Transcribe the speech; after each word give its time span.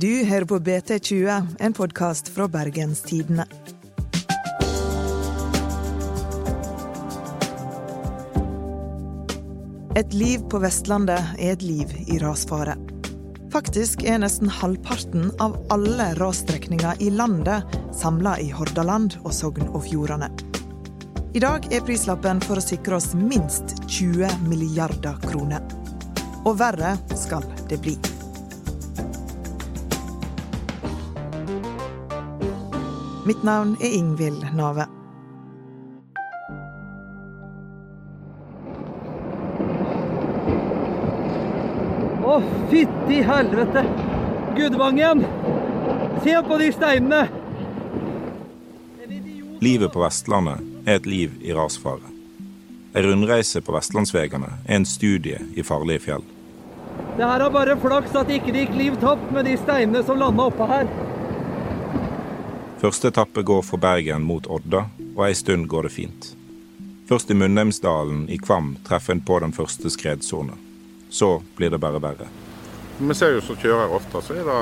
Du 0.00 0.08
hører 0.24 0.46
på 0.48 0.58
BT20, 0.64 1.56
en 1.60 1.74
podkast 1.76 2.30
fra 2.32 2.46
Bergenstidene. 2.48 3.44
Et 9.98 10.14
liv 10.14 10.44
på 10.48 10.60
Vestlandet 10.62 11.34
er 11.36 11.56
et 11.56 11.64
liv 11.66 11.90
i 12.06 12.20
rasfare. 12.22 12.76
Faktisk 13.50 14.04
er 14.06 14.20
nesten 14.22 14.48
halvparten 14.48 15.32
av 15.42 15.56
alle 15.74 16.12
rasstrekninger 16.20 17.02
i 17.02 17.10
landet 17.10 17.74
samla 17.98 18.36
i 18.38 18.52
Hordaland 18.54 19.18
og 19.24 19.34
Sogn 19.34 19.66
og 19.72 19.82
Fjordane. 19.88 20.30
I 21.34 21.42
dag 21.42 21.66
er 21.74 21.82
prislappen 21.86 22.40
for 22.46 22.58
å 22.58 22.64
sikre 22.64 22.96
oss 22.96 23.12
minst 23.18 23.76
20 23.86 24.46
milliarder 24.46 25.18
kroner. 25.26 25.66
Og 26.46 26.56
verre 26.62 26.96
skal 27.18 27.44
det 27.68 27.82
bli. 27.82 27.98
Mitt 33.24 33.42
navn 33.42 33.76
er 33.80 33.92
Ingvild 33.92 34.46
Nave. 34.56 34.86
Å, 42.24 42.38
fytti 42.70 43.18
helvete! 43.28 43.82
Gudvangen! 44.56 45.20
Se 46.24 46.38
på 46.48 46.58
de 46.62 46.70
steinene! 46.72 47.20
Livet 49.60 49.92
på 49.92 50.00
Vestlandet 50.00 50.88
er 50.88 50.96
et 51.02 51.10
liv 51.10 51.36
i 51.44 51.52
rasfare. 51.52 52.08
En 52.96 53.04
rundreise 53.04 53.60
på 53.60 53.76
vestlandsveiene 53.76 54.48
er 54.64 54.80
en 54.80 54.88
studie 54.88 55.44
i 55.54 55.62
farlige 55.62 56.06
fjell. 56.08 56.24
Det 57.18 57.28
her 57.28 57.44
er 57.44 57.52
bare 57.52 57.76
flaks 57.78 58.16
at 58.16 58.32
ikke 58.32 58.54
det 58.54 58.64
gikk 58.64 58.76
liv 58.80 58.96
tapt 59.04 59.28
med 59.34 59.44
de 59.46 59.58
steinene 59.60 60.02
som 60.08 60.18
landa 60.18 60.48
oppe 60.48 60.66
her. 60.72 60.88
Første 62.80 63.08
etappe 63.08 63.42
går 63.42 63.62
fra 63.62 63.76
Bergen 63.76 64.22
mot 64.24 64.46
Odda, 64.48 64.86
og 65.12 65.24
ei 65.26 65.34
stund 65.36 65.66
går 65.68 65.84
det 65.84 65.90
fint. 65.92 66.28
Først 67.08 67.28
i 67.30 67.34
Munnheimsdalen 67.36 68.22
i 68.32 68.38
Kvam 68.40 68.70
treffer 68.86 69.12
en 69.12 69.20
på 69.20 69.36
den 69.42 69.52
første 69.52 69.90
skredsona. 69.92 70.54
Så 71.10 71.42
blir 71.58 71.74
det 71.74 71.80
bare 71.82 72.00
verre. 72.00 72.28
Vi 72.98 73.16
ser 73.18 73.34
jo 73.34 73.42
som 73.44 73.58
kjører 73.60 73.92
ofte, 73.92 74.22
så 74.24 74.32
er 74.32 74.48
det, 74.48 74.60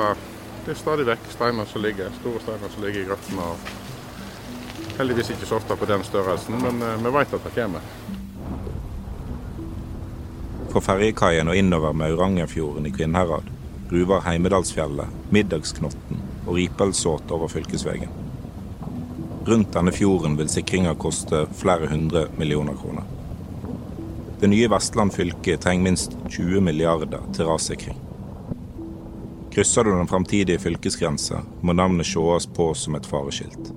det 0.65 0.73
er 0.73 0.81
stadig 0.81 1.05
vekk 1.07 1.29
steiner 1.31 1.69
som 1.71 1.85
ligger, 1.85 2.11
store 2.19 2.41
steiner 2.43 2.73
som 2.73 2.83
ligger 2.83 3.05
i 3.05 3.07
grøftene. 3.07 3.47
Heldigvis 4.97 5.31
ikke 5.37 5.47
så 5.47 5.59
ofte 5.61 5.77
på 5.79 5.87
den 5.87 6.03
størrelsen, 6.03 6.57
men 6.59 6.83
eh, 6.83 6.97
vi 6.99 7.13
vet 7.15 7.35
at 7.37 7.47
det 7.47 7.53
kommer. 7.55 7.85
Fra 10.73 10.83
ferjekaien 10.89 11.47
og 11.47 11.55
innover 11.55 11.95
Maurangerfjorden 11.95 12.89
i 12.89 12.91
Kvinnherad 12.91 13.47
ruver 13.93 14.27
Heimedalsfjellet, 14.27 15.07
Middagsknotten 15.31 16.28
og 16.49 16.57
Ripelsåt 16.57 17.31
over 17.31 17.47
fylkesveien. 17.47 18.09
Rundt 19.45 19.71
denne 19.73 19.93
fjorden 19.93 20.35
vil 20.37 20.49
sikringa 20.49 20.95
koste 20.99 21.45
flere 21.61 21.87
hundre 21.89 22.25
millioner 22.37 22.75
kroner. 22.81 23.05
Det 24.41 24.49
nye 24.49 24.69
Vestland 24.71 25.13
fylke 25.13 25.57
trenger 25.57 25.83
minst 25.83 26.17
20 26.29 26.61
milliarder 26.61 27.21
til 27.35 27.45
rassikring. 27.45 27.97
Krysser 29.53 29.83
du 29.83 29.91
den 29.91 30.07
framtidige 30.07 30.59
fylkesgrensa, 30.59 31.41
må 31.61 31.73
navnet 31.73 32.07
sees 32.07 32.45
på 32.55 32.71
som 32.73 32.95
et 32.95 33.09
fareskilt. 33.09 33.71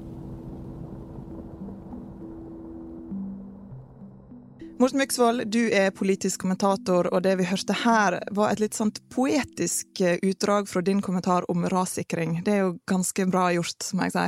Morten 4.82 4.98
Myksvold, 4.98 5.42
du 5.46 5.70
er 5.70 5.92
politisk 5.94 6.40
kommentator, 6.42 7.06
og 7.14 7.20
det 7.22 7.36
vi 7.38 7.44
hørte 7.46 7.76
her, 7.84 8.16
var 8.34 8.50
et 8.50 8.58
litt 8.58 8.74
sånt 8.74 8.96
poetisk 9.14 10.00
eh, 10.02 10.16
utdrag 10.26 10.66
fra 10.66 10.80
din 10.82 10.98
kommentar 10.98 11.44
om 11.52 11.68
rassikring. 11.70 12.40
Det 12.42 12.50
er 12.50 12.64
jo 12.64 12.72
ganske 12.90 13.28
bra 13.30 13.44
gjort, 13.54 13.86
må 13.94 14.08
jeg 14.08 14.14
si. 14.16 14.24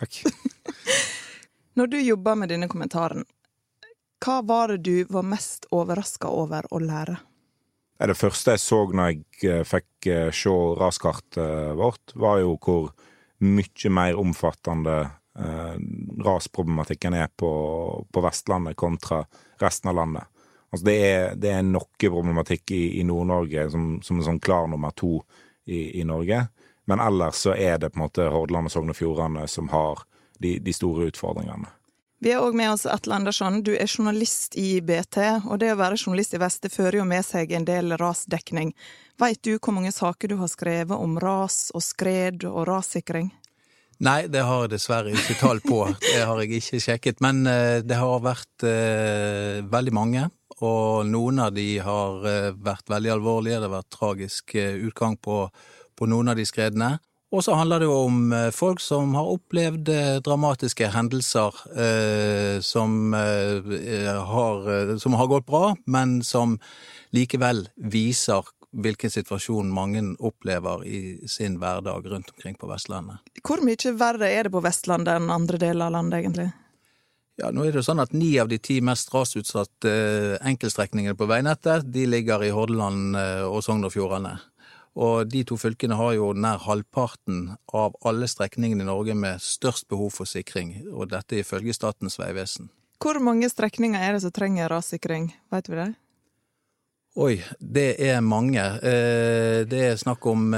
Takk. 0.00 0.22
Når 1.76 1.92
du 1.92 1.98
jobber 2.00 2.40
med 2.40 2.54
denne 2.54 2.70
kommentaren, 2.72 3.26
hva 4.24 4.38
var 4.48 4.72
det 4.72 4.88
du 4.88 5.12
var 5.12 5.28
mest 5.34 5.68
overraska 5.68 6.32
over 6.32 6.64
å 6.72 6.80
lære? 6.80 7.18
Det 8.08 8.16
første 8.16 8.56
jeg 8.56 8.64
så 8.64 8.80
når 8.88 9.12
jeg 9.12 9.50
eh, 9.52 9.66
fikk 9.68 10.08
eh, 10.08 10.30
se 10.32 10.54
raskartet 10.80 11.76
vårt, 11.76 12.16
var 12.16 12.40
jo 12.40 12.56
hvor 12.56 12.88
mye 13.44 13.92
mer 13.92 14.16
omfattende 14.16 14.96
rasproblematikken 16.24 17.14
er 17.18 17.28
på, 17.36 17.50
på 18.12 18.22
Vestlandet 18.22 18.76
kontra 18.78 19.24
resten 19.62 19.90
av 19.90 19.98
landet. 19.98 20.30
Altså 20.70 20.86
det 20.86 20.94
er, 21.06 21.34
det 21.38 21.50
er 21.54 21.62
noe 21.62 21.86
problematikk 22.00 22.72
i, 22.74 23.00
i 23.00 23.04
Nord-Norge 23.06 23.68
som, 23.70 24.00
som 24.02 24.18
en 24.18 24.26
sånn 24.26 24.40
klar 24.42 24.66
nummer 24.66 24.90
to 24.90 25.20
i, 25.66 26.00
i, 26.00 26.04
Norge. 26.04 26.40
Men 26.90 27.00
ellers 27.00 27.44
så 27.46 27.54
er 27.54 27.78
det 27.78 27.92
på 27.92 28.00
en 28.00 28.04
måte 28.08 28.26
Hordaland 28.26 28.66
og 28.66 28.74
Sogn 28.74 28.90
og 28.90 28.98
Fjordane 28.98 29.46
som 29.48 29.70
har 29.70 30.02
de, 30.42 30.56
de 30.58 30.74
store 30.74 31.06
utfordringene. 31.12 31.70
Vi 32.24 32.32
har 32.32 32.42
òg 32.42 32.56
med 32.58 32.72
oss 32.72 32.86
Atle 32.90 33.14
Andersson. 33.14 33.60
Du 33.62 33.70
er 33.76 33.86
journalist 33.86 34.56
i 34.58 34.80
BT, 34.80 35.18
og 35.44 35.58
det 35.62 35.74
å 35.74 35.78
være 35.78 35.98
journalist 36.00 36.34
i 36.34 36.42
Vest 36.42 36.66
det 36.66 36.72
fører 36.72 37.02
jo 37.02 37.06
med 37.06 37.22
seg 37.26 37.52
en 37.52 37.66
del 37.68 37.94
rasdekning. 38.00 38.74
Veit 39.20 39.42
du 39.44 39.58
hvor 39.58 39.76
mange 39.76 39.92
saker 39.94 40.32
du 40.32 40.38
har 40.40 40.50
skrevet 40.50 40.96
om 40.96 41.18
ras 41.22 41.68
og 41.74 41.84
skred 41.84 42.46
og 42.50 42.64
rassikring? 42.70 43.30
Nei, 44.02 44.26
det 44.26 44.42
har 44.42 44.64
jeg 44.64 44.74
dessverre 44.74 45.12
ikke 45.14 45.36
tall 45.38 45.60
på. 45.62 45.84
Det 46.02 46.24
har 46.26 46.40
jeg 46.42 46.58
ikke 46.58 46.82
sjekket. 46.82 47.22
Men 47.24 47.44
uh, 47.46 47.78
det 47.84 47.98
har 47.98 48.24
vært 48.24 48.66
uh, 48.66 49.62
veldig 49.70 49.94
mange, 49.94 50.26
og 50.64 51.06
noen 51.06 51.42
av 51.46 51.54
de 51.54 51.68
har 51.84 52.26
uh, 52.26 52.52
vært 52.58 52.90
veldig 52.90 53.14
alvorlige. 53.14 53.60
Det 53.60 53.68
har 53.68 53.76
vært 53.76 53.94
tragisk 53.94 54.56
utgang 54.58 55.18
på, 55.22 55.44
på, 55.94 56.08
noen 56.10 56.32
av 56.32 56.40
de 56.40 56.46
skredene. 56.48 56.96
Og 57.34 57.42
så 57.42 57.56
handler 57.58 57.82
det 57.82 57.88
jo 57.88 57.94
om 58.06 58.18
folk 58.54 58.78
som 58.78 59.16
har 59.18 59.26
opplevd 59.26 59.88
dramatiske 60.22 60.86
hendelser 60.94 61.56
som 62.62 62.92
har, 63.10 64.68
som 65.02 65.16
har 65.18 65.30
gått 65.32 65.48
bra, 65.48 65.72
men 65.90 66.20
som 66.22 66.54
likevel 67.10 67.64
viser 67.90 68.53
hvilken 68.74 69.10
situasjon 69.10 69.70
mange 69.70 70.02
opplever 70.18 70.84
i 70.86 70.98
sin 71.30 71.58
hverdag 71.62 72.06
rundt 72.10 72.32
omkring 72.34 72.58
på 72.58 72.68
Vestlandet. 72.70 73.22
Hvor 73.44 73.62
mye 73.64 73.94
verre 73.98 74.30
er 74.30 74.48
det 74.48 74.54
på 74.54 74.62
Vestlandet 74.64 75.18
enn 75.18 75.32
andre 75.32 75.60
deler 75.60 75.88
av 75.88 75.96
landet, 75.98 76.20
egentlig? 76.22 76.50
Ja, 77.40 77.50
nå 77.50 77.64
er 77.66 77.74
det 77.74 77.82
sånn 77.82 78.02
at 78.02 78.12
Ni 78.14 78.36
av 78.38 78.48
de 78.50 78.60
ti 78.62 78.78
mest 78.84 79.10
rasutsatte 79.10 79.90
eh, 79.90 80.34
enkeltstrekningene 80.46 81.16
på 81.18 81.26
veinettet 81.26 81.88
de 81.90 82.04
ligger 82.06 82.44
i 82.46 82.52
Hordaland 82.54 83.18
eh, 83.18 83.46
og 83.48 83.64
Sogn 83.66 83.86
og 83.86 83.94
Fjordane. 83.94 84.36
Og 84.94 85.26
de 85.26 85.42
to 85.42 85.58
fylkene 85.58 85.98
har 85.98 86.12
jo 86.14 86.30
nær 86.38 86.62
halvparten 86.62 87.56
av 87.74 87.96
alle 88.06 88.28
strekningene 88.30 88.86
i 88.86 88.86
Norge 88.86 89.16
med 89.18 89.42
størst 89.42 89.88
behov 89.90 90.14
for 90.14 90.30
sikring, 90.30 90.76
og 90.92 91.10
dette 91.10 91.40
ifølge 91.40 91.74
Statens 91.74 92.20
vegvesen. 92.20 92.70
Hvor 93.02 93.18
mange 93.18 93.50
strekninger 93.50 93.98
er 93.98 94.14
det 94.14 94.22
som 94.22 94.32
trenger 94.32 94.70
rassikring, 94.70 95.32
vet 95.50 95.66
vi 95.68 95.80
det? 95.80 95.90
Oi, 97.14 97.36
det 97.60 97.92
er 98.02 98.16
mange. 98.26 98.58
Eh, 98.82 99.60
det 99.70 99.82
er 99.86 99.98
snakk 100.00 100.26
om 100.26 100.48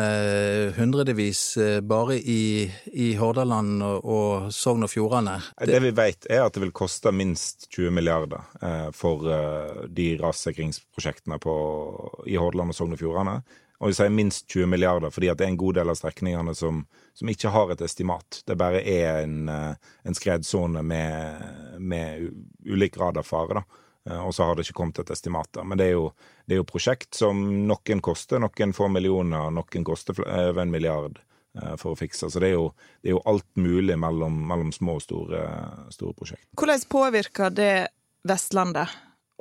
hundrevis 0.78 1.42
eh, 1.60 1.82
bare 1.84 2.16
i, 2.16 2.64
i 2.96 3.10
Hordaland 3.20 3.84
og 3.84 4.48
Sogn 4.56 4.86
og 4.86 4.88
Fjordane. 4.88 5.34
Det 5.68 5.82
vi 5.84 5.92
vet 5.98 6.24
er 6.32 6.46
at 6.46 6.56
det 6.56 6.64
vil 6.64 6.72
koste 6.72 7.12
minst 7.12 7.68
20 7.76 7.92
milliarder 7.98 8.48
for 8.96 9.28
de 9.92 10.08
rassikringsprosjektene 10.22 11.36
på, 11.44 11.54
i 12.24 12.40
Hordaland 12.40 12.72
og 12.72 12.80
Sogn 12.80 12.96
og 12.96 13.04
Fjordane. 13.04 13.38
Og 13.76 13.92
vi 13.92 14.00
sier 14.00 14.16
minst 14.16 14.48
20 14.48 14.72
milliarder 14.72 15.12
fordi 15.12 15.28
det 15.36 15.44
er 15.44 15.52
en 15.52 15.60
god 15.60 15.76
del 15.76 15.92
av 15.92 16.00
strekningene 16.00 16.56
som, 16.56 16.86
som 17.12 17.28
ikke 17.36 17.52
har 17.52 17.74
et 17.74 17.84
estimat. 17.84 18.40
Det 18.48 18.56
bare 18.56 18.80
er 18.80 19.26
en, 19.26 19.50
en 19.52 20.16
skredsone 20.16 20.80
med, 20.80 21.50
med 21.84 22.30
ulik 22.64 22.96
grad 22.96 23.20
av 23.20 23.28
fare. 23.28 23.60
da. 23.60 23.85
Eh, 24.10 24.26
og 24.26 24.34
så 24.34 24.44
har 24.44 24.56
det 24.56 24.66
ikke 24.66 24.80
kommet 24.80 24.98
et 24.98 25.10
estimat. 25.10 25.58
Men 25.64 25.78
det 25.78 25.90
er, 25.90 25.96
jo, 25.98 26.10
det 26.46 26.56
er 26.56 26.62
jo 26.62 26.68
prosjekt 26.68 27.14
som 27.18 27.40
noen 27.66 28.02
koster 28.04 28.42
noen 28.42 28.74
få 28.76 28.90
millioner, 28.92 29.50
noen 29.54 29.86
koster 29.86 30.18
over 30.22 30.62
en 30.62 30.72
milliard 30.72 31.18
eh, 31.58 31.74
for 31.80 31.94
å 31.94 31.98
fikse. 31.98 32.30
Så 32.30 32.42
det 32.42 32.52
er 32.52 32.56
jo, 32.56 32.70
det 33.02 33.10
er 33.12 33.16
jo 33.16 33.24
alt 33.26 33.48
mulig 33.58 33.98
mellom, 33.98 34.38
mellom, 34.48 34.72
små 34.74 34.98
og 35.00 35.06
store, 35.06 35.42
store 35.94 36.14
prosjekt. 36.18 36.48
Hvordan 36.58 36.86
påvirker 36.92 37.54
det 37.54 37.74
Vestlandet 38.26 38.94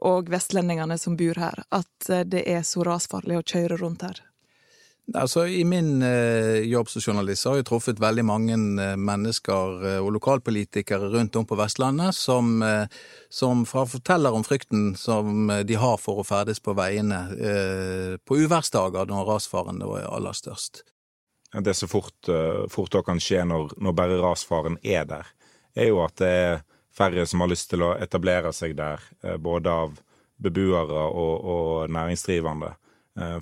og 0.05 0.27
vestlendingene 0.29 0.97
som 1.01 1.15
bor 1.17 1.37
her, 1.39 1.65
at 1.73 2.09
eh, 2.09 2.25
det 2.27 2.45
er 2.49 2.65
så 2.67 2.85
rasfarlig 2.85 3.39
å 3.41 3.45
kjøre 3.45 3.79
rundt 3.81 4.07
her? 4.07 4.23
Altså, 5.13 5.45
I 5.47 5.63
min 5.63 6.01
eh, 6.01 6.65
jobb 6.65 6.89
som 6.89 7.01
journalist 7.01 7.45
har 7.45 7.59
jeg 7.59 7.67
truffet 7.69 7.99
veldig 8.01 8.23
mange 8.25 8.55
eh, 8.57 8.95
mennesker 8.97 9.83
eh, 9.85 9.99
og 10.01 10.15
lokalpolitikere 10.15 11.11
rundt 11.13 11.37
om 11.37 11.45
på 11.45 11.57
Vestlandet 11.59 12.17
som, 12.17 12.57
eh, 12.65 12.89
som 13.29 13.61
forteller 13.69 14.33
om 14.33 14.43
frykten 14.43 14.95
som 14.97 15.51
eh, 15.53 15.61
de 15.61 15.77
har 15.77 16.01
for 16.01 16.23
å 16.23 16.25
ferdes 16.25 16.59
på 16.63 16.73
veiene 16.73 17.21
eh, 17.37 18.17
på 18.17 18.39
uværsdager 18.41 19.05
når 19.11 19.29
rasfaren 19.29 19.85
er 19.85 20.09
aller 20.09 20.33
størst. 20.33 20.81
Det 21.53 21.77
som 21.77 21.87
fort, 21.87 22.27
fort 22.73 22.97
kan 23.05 23.21
skje 23.21 23.45
når, 23.47 23.77
når, 23.77 23.93
bare 23.95 24.19
rasfaren 24.19 24.79
er 24.81 25.05
der, 25.07 25.29
er 25.77 25.91
jo 25.93 26.01
at 26.03 26.17
det 26.19 26.31
er 26.41 26.63
færre 26.91 27.23
som 27.29 27.45
har 27.45 27.53
lyst 27.53 27.69
til 27.71 27.85
å 27.85 27.93
etablere 28.01 28.51
seg 28.51 28.73
der, 28.75 28.99
både 29.39 29.71
av 29.71 29.93
beboere 30.41 31.05
og, 31.05 31.45
og 31.53 31.93
næringsdrivende, 31.95 32.73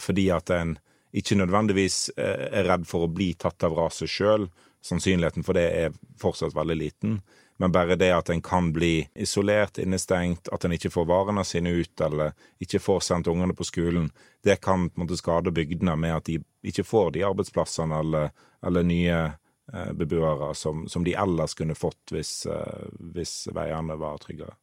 fordi 0.03 0.27
at 0.35 0.53
en 0.53 0.75
ikke 1.13 1.37
nødvendigvis 1.37 2.09
er 2.17 2.65
redd 2.65 2.87
for 2.89 3.05
å 3.05 3.11
bli 3.13 3.33
tatt 3.37 3.63
av 3.65 3.75
raset 3.77 4.09
sjøl. 4.09 4.47
Sannsynligheten 4.83 5.45
for 5.45 5.55
det 5.55 5.67
er 5.77 5.97
fortsatt 6.19 6.55
veldig 6.57 6.77
liten. 6.79 7.19
Men 7.57 7.71
bare 7.71 7.95
det 7.95 8.11
at 8.11 8.29
en 8.29 8.41
kan 8.41 8.73
bli 8.73 9.09
isolert, 9.15 9.77
innestengt, 9.77 10.49
at 10.51 10.65
en 10.65 10.73
ikke 10.73 10.89
får 10.91 11.05
varene 11.05 11.43
sine 11.45 11.69
ut, 11.69 12.01
eller 12.01 12.33
ikke 12.59 12.81
får 12.81 13.05
sendt 13.05 13.29
ungene 13.31 13.53
på 13.53 13.63
skolen, 13.67 14.09
det 14.43 14.57
kan 14.61 14.89
på 14.89 14.99
en 14.99 15.05
måte 15.05 15.19
skade 15.19 15.53
bygdene 15.53 15.95
med 15.95 16.15
at 16.17 16.25
de 16.27 16.39
ikke 16.65 16.83
får 16.83 17.13
de 17.13 17.23
arbeidsplassene 17.23 17.99
eller, 17.99 18.33
eller 18.65 18.83
nye 18.83 19.19
eh, 19.21 19.93
beboere 19.93 20.53
som, 20.57 20.87
som, 20.89 21.05
de 21.05 21.13
ellers 21.13 21.53
kunne 21.53 21.77
fått 21.77 22.15
hvis, 22.15 22.33
eh, 22.49 22.89
hvis 23.13 23.47
veiene 23.53 23.95
var 24.01 24.19
tryggere. 24.25 24.57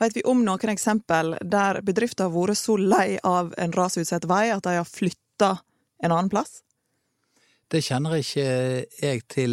Vet 0.00 0.16
vi 0.16 0.24
om 0.24 0.40
noen 0.46 0.72
eksempel 0.72 1.34
der 1.44 1.82
bedrifter 1.84 2.30
har 2.30 2.32
vært 2.32 2.56
så 2.62 2.78
lei 2.80 3.18
av 3.26 3.52
en 3.58 3.74
rasutsatt 3.76 4.24
vei 4.30 4.46
at 4.54 4.64
de 4.64 4.78
har 4.78 4.88
flytta 4.88 5.58
en 6.02 6.12
annen 6.12 6.32
plass? 6.32 6.60
Det 7.70 7.84
kjenner 7.86 8.16
ikke 8.18 8.44
jeg 8.98 9.20
til 9.30 9.52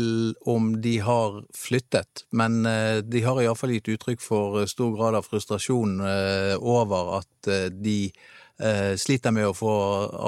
om 0.50 0.72
de 0.82 0.96
har 1.06 1.36
flyttet, 1.54 2.24
men 2.34 2.64
eh, 2.66 3.04
de 3.06 3.22
har 3.22 3.38
iallfall 3.44 3.76
gitt 3.76 3.92
uttrykk 3.94 4.24
for 4.24 4.64
stor 4.70 4.96
grad 4.96 5.20
av 5.20 5.28
frustrasjon 5.28 6.00
eh, 6.02 6.56
over 6.58 7.20
at 7.20 7.52
eh, 7.54 7.70
de 7.70 8.00
sliter 8.98 9.30
med 9.30 9.46
å 9.46 9.54
få 9.54 9.72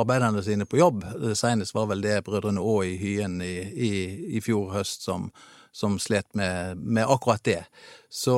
arbeiderne 0.03 0.43
sine 0.45 0.67
på 0.69 0.77
jobb. 0.77 0.99
Senest 1.33 1.73
var 1.73 1.87
vel 1.89 2.03
det 2.03 2.19
brødrene 2.27 2.61
Aa 2.61 2.83
i 2.85 2.91
Hyen 3.01 3.39
i, 3.41 3.55
i, 3.73 3.89
i 4.37 4.41
fjor 4.45 4.67
høst 4.75 5.07
som, 5.07 5.31
som 5.73 5.95
slet 5.97 6.27
med, 6.37 6.77
med, 6.77 7.07
akkurat 7.09 7.41
det. 7.41 7.63
Så, 8.05 8.35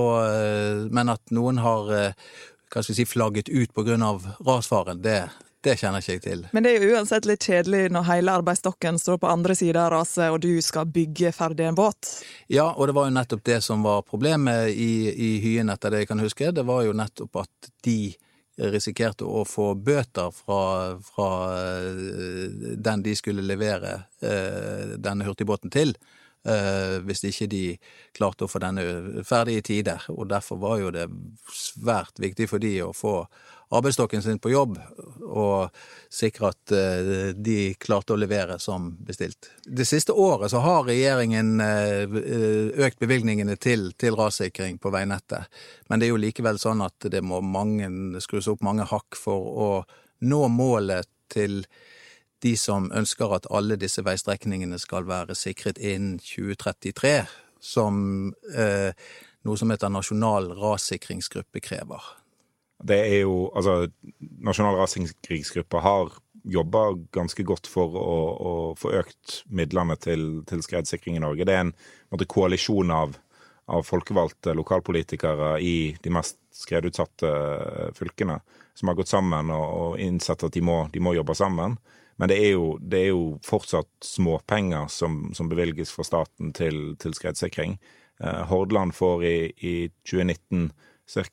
men 0.95 1.11
at 1.11 1.35
noen 1.35 1.59
har 1.59 1.91
hva 1.91 2.79
skal 2.79 2.93
vi 2.93 3.01
si, 3.01 3.09
flagget 3.17 3.51
ut 3.51 3.75
av 3.99 4.29
rasfaren, 4.47 5.03
det, 5.03 5.25
det 5.61 5.75
kjenner 5.77 6.01
ikke 6.01 6.15
jeg 6.15 6.23
til. 6.25 6.41
Men 6.55 6.65
det 6.65 6.71
er 6.73 6.83
jo 6.83 6.95
uansett 6.95 7.27
litt 7.29 7.45
kjedelig 7.45 7.91
når 7.93 8.07
hele 8.07 8.37
arbeidsstokken 8.41 8.97
står 9.01 9.19
på 9.21 9.29
andre 9.29 9.55
sida 9.57 9.85
av 9.85 9.91
raset, 9.93 10.27
og 10.33 10.41
du 10.41 10.55
skal 10.65 10.89
bygge 10.89 11.33
ferdig 11.37 11.67
en 11.69 11.77
båt. 11.77 12.15
Ja, 12.49 12.71
og 12.71 12.89
det 12.89 12.97
var 12.97 13.07
jo 13.07 13.15
nettopp 13.19 13.43
det 13.45 13.59
som 13.65 13.85
var 13.85 14.01
problemet 14.07 14.73
i, 14.73 14.91
i 15.11 15.31
Hyen, 15.43 15.69
etter 15.73 15.93
det 15.93 16.03
jeg 16.03 16.11
kan 16.11 16.23
huske. 16.23 16.51
Det 16.55 16.65
var 16.65 16.85
jo 16.87 16.97
nettopp 16.97 17.43
at 17.43 17.71
de 17.85 17.99
risikerte 18.71 19.25
å 19.25 19.43
få 19.47 19.71
bøter 19.75 20.33
fra, 20.35 20.97
fra 21.01 21.29
eh, 21.55 22.49
den 22.77 23.05
de 23.05 23.15
skulle 23.17 23.45
levere 23.45 23.93
eh, 24.21 24.97
denne 25.01 25.25
hurtigbåten 25.25 25.73
til. 25.73 25.95
Eh, 26.41 26.97
hvis 27.05 27.21
ikke 27.29 27.45
de 27.51 27.65
klarte 28.17 28.47
å 28.47 28.49
få 28.49 28.57
denne 28.63 29.21
ferdig 29.27 29.59
i 29.59 29.65
tider. 29.65 30.07
Og 30.09 30.25
derfor 30.31 30.57
var 30.61 30.79
jo 30.81 30.93
det 30.93 31.05
svært 31.53 32.17
viktig 32.21 32.47
for 32.49 32.63
de 32.63 32.79
å 32.81 32.93
få 32.97 33.19
arbeidsstokken 33.71 34.23
sin 34.25 34.39
på 34.41 34.49
jobb 34.51 34.73
og 35.29 35.69
sikre 36.11 36.49
at 36.49 36.73
eh, 36.73 37.11
de 37.37 37.75
klarte 37.77 38.15
å 38.15 38.19
levere 38.19 38.57
som 38.59 38.89
bestilt. 39.05 39.51
Det 39.63 39.85
siste 39.85 40.17
året 40.17 40.49
så 40.51 40.63
har 40.65 40.89
regjeringen 40.89 41.61
eh, 41.61 42.17
økt 42.87 42.99
bevilgningene 43.05 43.55
til, 43.61 43.91
til 43.93 44.17
rassikring 44.17 44.81
på 44.81 44.91
veinettet, 44.91 45.45
men 45.87 46.01
det 46.01 46.09
er 46.09 46.15
jo 46.15 46.23
likevel 46.25 46.57
sånn 46.59 46.81
at 46.83 47.11
det 47.13 47.21
må 47.21 47.39
mange, 47.45 47.87
skrus 48.25 48.49
opp 48.49 48.65
mange 48.65 48.89
hakk 48.89 49.13
for 49.15 49.53
å 49.61 49.71
nå 50.25 50.43
målet 50.51 51.05
til 51.31 51.61
de 52.43 52.55
som 52.57 52.89
ønsker 52.95 53.35
at 53.35 53.49
alle 53.53 53.77
disse 53.79 54.03
veistrekningene 54.05 54.79
skal 54.81 55.05
være 55.09 55.35
sikret 55.37 55.77
innen 55.77 56.17
2033, 56.21 57.13
som 57.61 58.33
eh, 58.55 58.91
noe 59.45 59.57
som 59.57 59.71
heter 59.73 59.93
Nasjonal 59.93 60.51
rassikringsgruppe 60.57 61.61
krever. 61.63 62.01
Det 62.81 62.97
er 62.97 63.19
jo 63.21 63.51
Altså, 63.55 63.87
Nasjonal 64.41 64.79
rassikringsgruppe 64.81 65.81
har 65.81 66.13
jobba 66.43 66.85
ganske 67.13 67.43
godt 67.45 67.67
for 67.69 67.97
å, 67.97 68.13
å, 68.33 68.53
få 68.79 68.93
økt 68.97 69.41
midlene 69.53 69.97
til, 70.01 70.41
til, 70.49 70.63
skredsikring 70.65 71.19
i 71.19 71.21
Norge. 71.21 71.45
Det 71.45 71.53
er 71.53 71.67
en 71.67 71.75
måte, 72.09 72.25
koalisjon 72.25 72.91
av, 72.95 73.13
av, 73.69 73.85
folkevalgte 73.85 74.55
lokalpolitikere 74.57 75.59
i 75.61 75.93
de 76.01 76.13
mest 76.13 76.39
skredutsatte 76.55 77.29
fylkene 77.97 78.39
som 78.73 78.89
har 78.89 78.97
gått 78.97 79.11
sammen 79.11 79.51
og, 79.53 79.67
og 79.83 80.01
innsett 80.01 80.43
at 80.47 80.53
de 80.55 80.63
må, 80.65 80.83
de 80.93 81.03
må, 81.03 81.13
jobbe 81.13 81.37
sammen. 81.37 81.77
Men 82.21 82.29
det 82.29 82.37
er 82.37 82.51
jo, 82.53 82.65
det 82.77 82.99
er 82.99 83.07
jo 83.15 83.21
fortsatt 83.41 83.89
småpenger 84.05 84.85
som, 84.93 85.31
som 85.33 85.47
bevilges 85.49 85.89
fra 85.89 86.05
staten 86.05 86.51
til, 86.53 86.91
til 87.01 87.15
skredsikring. 87.17 87.79
Eh, 88.21 88.43
Hordaland 88.45 88.93
får 88.93 89.23
i, 89.25 89.37
i 89.57 89.75
2019 90.05 90.67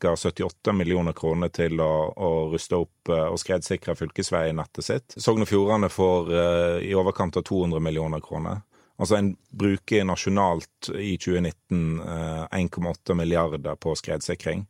ca. 0.00 0.14
78 0.16 0.72
millioner 0.72 1.12
kroner 1.12 1.52
til 1.52 1.76
å, 1.84 1.92
å 2.16 2.30
ruste 2.48 2.80
opp 2.80 3.12
eh, 3.12 3.26
og 3.28 3.36
skredsikre 3.36 3.98
fylkesveinettet 4.00 4.86
sitt. 4.86 5.18
Sogn 5.20 5.44
og 5.44 5.50
Fjordane 5.50 5.90
får 5.92 6.32
eh, 6.32 6.78
i 6.88 6.94
overkant 6.96 7.36
av 7.36 7.44
200 7.44 7.84
millioner 7.84 8.24
kroner. 8.24 8.64
Altså 8.96 9.18
En 9.20 9.34
bruker 9.50 10.08
nasjonalt 10.08 10.88
i 10.96 11.18
2019 11.20 12.00
eh, 12.00 12.46
1,8 12.64 13.18
milliarder 13.20 13.76
på 13.76 13.92
skredsikring, 14.00 14.64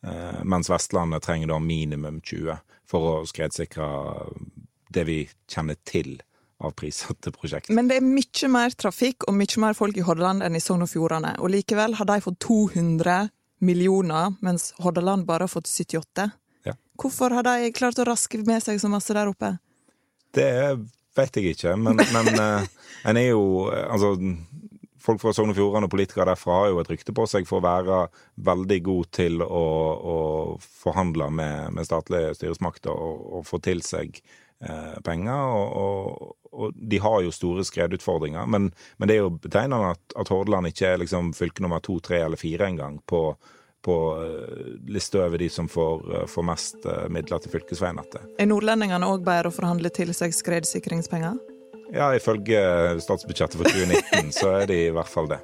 eh, 0.00 0.40
mens 0.48 0.72
Vestlandet 0.72 1.28
trenger 1.28 1.52
da 1.52 1.60
minimum 1.60 2.22
20 2.24 2.56
for 2.88 3.12
å 3.12 3.14
skredsikre 3.28 3.92
det 4.94 5.04
vi 5.08 5.20
kjenner 5.50 5.78
til 5.88 6.18
av 6.58 6.72
prissatte 6.74 7.30
prosjekt. 7.34 7.70
Men 7.70 7.90
det 7.90 8.00
er 8.00 8.06
mye 8.06 8.50
mer 8.50 8.74
trafikk 8.74 9.28
og 9.28 9.36
mye 9.38 9.62
mer 9.62 9.76
folk 9.78 9.98
i 9.98 10.04
Hordaland 10.06 10.42
enn 10.42 10.58
i 10.58 10.62
Sogn 10.62 10.82
og 10.82 10.90
Fjordane, 10.90 11.36
og 11.38 11.52
likevel 11.54 11.94
har 12.00 12.08
de 12.08 12.18
fått 12.24 12.40
200 12.46 13.28
millioner, 13.62 14.34
mens 14.44 14.72
Hordaland 14.82 15.26
bare 15.26 15.46
har 15.46 15.52
fått 15.52 15.70
78. 15.70 16.30
Ja. 16.66 16.74
Hvorfor 16.98 17.34
har 17.34 17.46
de 17.46 17.72
klart 17.74 17.98
å 17.98 18.06
raske 18.08 18.42
med 18.46 18.62
seg 18.64 18.80
så 18.82 18.90
masse 18.90 19.14
der 19.14 19.30
oppe? 19.30 19.56
Det 20.34 20.50
vet 21.18 21.38
jeg 21.38 21.54
ikke, 21.54 21.74
men, 21.78 22.02
men 22.14 22.32
uh, 22.38 22.66
en 23.08 23.18
er 23.18 23.30
jo 23.30 23.44
Altså, 23.70 24.14
folk 25.02 25.22
fra 25.22 25.32
Sogn 25.34 25.52
og 25.52 25.58
Fjordane 25.58 25.88
og 25.88 25.94
politikere 25.94 26.28
derfra 26.32 26.62
har 26.62 26.72
jo 26.72 26.82
et 26.82 26.90
rykte 26.92 27.14
på 27.16 27.26
seg 27.30 27.46
for 27.48 27.60
å 27.60 27.66
være 27.66 28.02
veldig 28.48 28.80
god 28.90 29.10
til 29.14 29.42
å, 29.44 29.64
å 30.12 30.18
forhandle 30.60 31.30
med, 31.32 31.72
med, 31.76 31.86
statlige 31.88 32.34
styresmakter 32.38 32.92
og, 32.92 33.24
og 33.38 33.48
få 33.48 33.62
til 33.64 33.82
seg 33.86 34.18
eh, 34.18 34.44
penger. 35.04 35.52
Og, 35.54 35.76
og, 35.76 36.32
og, 36.52 36.72
de 36.74 36.98
har 36.98 37.20
jo 37.22 37.34
store 37.34 37.64
skredutfordringer. 37.64 38.46
Men, 38.46 38.70
men 38.96 39.10
det 39.10 39.18
er 39.18 39.22
jo 39.22 39.36
betegnende 39.36 39.92
at, 39.94 40.02
at 40.18 40.32
Hordaland 40.32 40.70
ikke 40.70 40.94
er 40.94 41.02
liksom 41.04 41.32
fylke 41.36 41.62
nummer 41.62 41.82
to, 41.84 42.00
tre 42.00 42.22
eller 42.24 42.40
fire 42.40 42.66
engang 42.66 42.98
på, 43.06 43.22
på 43.86 43.98
uh, 44.18 44.72
lista 44.90 45.22
over 45.26 45.38
de 45.38 45.50
som 45.52 45.68
får, 45.70 46.08
uh, 46.08 46.24
får 46.30 46.48
mest 46.48 46.88
midler 47.14 47.44
til 47.44 47.54
fylkesveinettet. 47.54 48.34
Er 48.40 48.50
nordlendingene 48.50 49.06
òg 49.06 49.22
bedre 49.26 49.52
å 49.52 49.54
forhandle 49.54 49.92
til 49.94 50.10
seg 50.16 50.34
skredsikringspenger? 50.34 51.38
Ja, 51.94 52.10
ifølge 52.14 52.60
statsbudsjettet 53.00 53.56
for 53.56 53.70
2019 53.70 54.34
så 54.36 54.52
er 54.58 54.68
de 54.68 54.82
i 54.88 54.92
hvert 54.92 55.08
fall 55.08 55.30
det. 55.30 55.40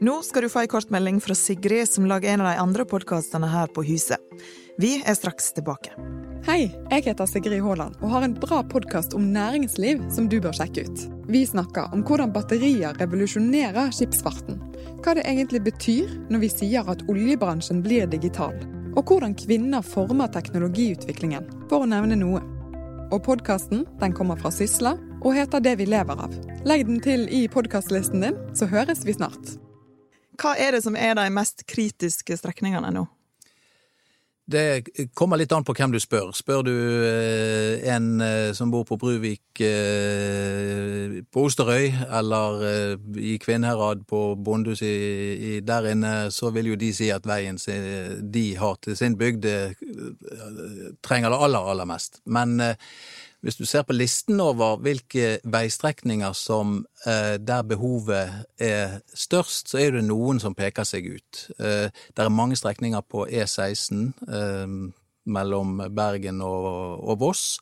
Nå 0.00 0.18
skal 0.26 0.44
du 0.44 0.50
få 0.52 0.64
ei 0.64 0.68
kort 0.68 0.90
melding 0.92 1.22
fra 1.24 1.34
Sigrid, 1.38 1.88
som 1.88 2.04
lager 2.08 2.34
en 2.34 2.42
av 2.44 2.50
de 2.50 2.60
andre 2.60 2.84
podkastene 2.88 3.48
her 3.48 3.70
på 3.72 3.86
huset. 3.86 4.20
Vi 4.76 4.98
er 5.00 5.16
straks 5.16 5.54
tilbake. 5.56 5.94
Hei, 6.46 6.68
jeg 6.92 7.02
heter 7.08 7.26
Sigrid 7.26 7.58
Haaland 7.58 7.96
og 7.98 8.12
har 8.12 8.22
en 8.22 8.34
bra 8.38 8.60
podkast 8.70 9.16
om 9.18 9.24
næringsliv 9.34 10.04
som 10.14 10.28
du 10.30 10.36
bør 10.38 10.54
sjekke 10.54 10.84
ut. 10.86 11.00
Vi 11.26 11.40
snakker 11.42 11.90
om 11.90 12.04
hvordan 12.06 12.30
batterier 12.30 12.94
revolusjonerer 13.00 13.90
skipsfarten. 13.90 14.60
Hva 15.02 15.16
det 15.18 15.24
egentlig 15.26 15.64
betyr 15.66 16.12
når 16.30 16.44
vi 16.44 16.50
sier 16.52 16.86
at 16.86 17.02
oljebransjen 17.10 17.80
blir 17.82 18.06
digital. 18.12 18.54
Og 18.94 19.10
hvordan 19.10 19.34
kvinner 19.34 19.82
former 19.82 20.30
teknologiutviklingen, 20.36 21.50
for 21.66 21.82
å 21.82 21.90
nevne 21.90 22.20
noe. 22.22 22.44
Og 23.10 23.18
podkasten 23.26 23.82
kommer 24.14 24.38
fra 24.38 24.54
Sysla 24.54 24.94
og 25.24 25.34
heter 25.34 25.66
Det 25.66 25.74
vi 25.82 25.90
lever 25.90 26.14
av. 26.28 26.38
Legg 26.62 26.86
den 26.86 27.02
til 27.02 27.26
i 27.26 27.48
podkastlisten 27.50 28.22
din, 28.22 28.38
så 28.54 28.70
høres 28.70 29.02
vi 29.02 29.18
snart. 29.18 29.56
Hva 30.38 30.54
er 30.54 30.78
det 30.78 30.86
som 30.86 30.94
er 30.94 31.18
de 31.18 31.26
mest 31.26 31.66
kritiske 31.66 32.38
strekningene 32.38 32.94
nå? 32.94 33.08
Det 34.46 35.10
kommer 35.14 35.40
litt 35.40 35.50
an 35.50 35.64
på 35.66 35.74
hvem 35.74 35.90
du 35.90 35.98
spør. 35.98 36.28
Spør 36.36 36.60
du 36.68 36.74
eh, 36.76 37.82
en 37.90 38.20
eh, 38.22 38.52
som 38.54 38.70
bor 38.70 38.84
på 38.86 38.94
Bruvik 39.00 39.58
eh, 39.66 41.16
på 41.26 41.46
Osterøy, 41.48 41.88
eller 42.14 42.62
i 43.18 43.34
Kvinnherad 43.42 44.04
på 44.06 44.20
Bondhus 44.38 44.84
der 45.66 45.90
inne, 45.90 46.14
så 46.30 46.52
vil 46.54 46.70
jo 46.70 46.78
de 46.78 46.92
si 46.94 47.10
at 47.10 47.26
veien 47.26 47.58
de 47.58 48.46
har 48.60 48.78
til 48.86 48.94
sin 48.98 49.18
bygd, 49.18 49.48
trenger 51.02 51.34
det 51.34 51.42
aller, 51.48 51.70
aller 51.72 51.90
mest. 51.90 52.20
Men 52.30 52.60
hvis 53.44 53.58
du 53.58 53.64
ser 53.68 53.84
på 53.86 53.94
listen 53.96 54.40
over 54.42 54.78
hvilke 54.82 55.38
veistrekninger 55.44 56.32
som 56.36 56.78
eh, 57.06 57.36
der 57.38 57.64
behovet 57.68 58.46
er 58.62 59.00
størst, 59.14 59.70
så 59.70 59.80
er 59.82 59.96
det 59.96 60.06
noen 60.08 60.40
som 60.42 60.56
peker 60.56 60.86
seg 60.88 61.08
ut. 61.16 61.42
Eh, 61.58 61.88
det 61.90 62.24
er 62.24 62.32
mange 62.32 62.58
strekninger 62.58 63.04
på 63.06 63.26
E16 63.28 64.06
eh, 64.26 64.78
mellom 65.26 65.82
Bergen 65.94 66.40
og, 66.44 67.12
Voss. 67.20 67.58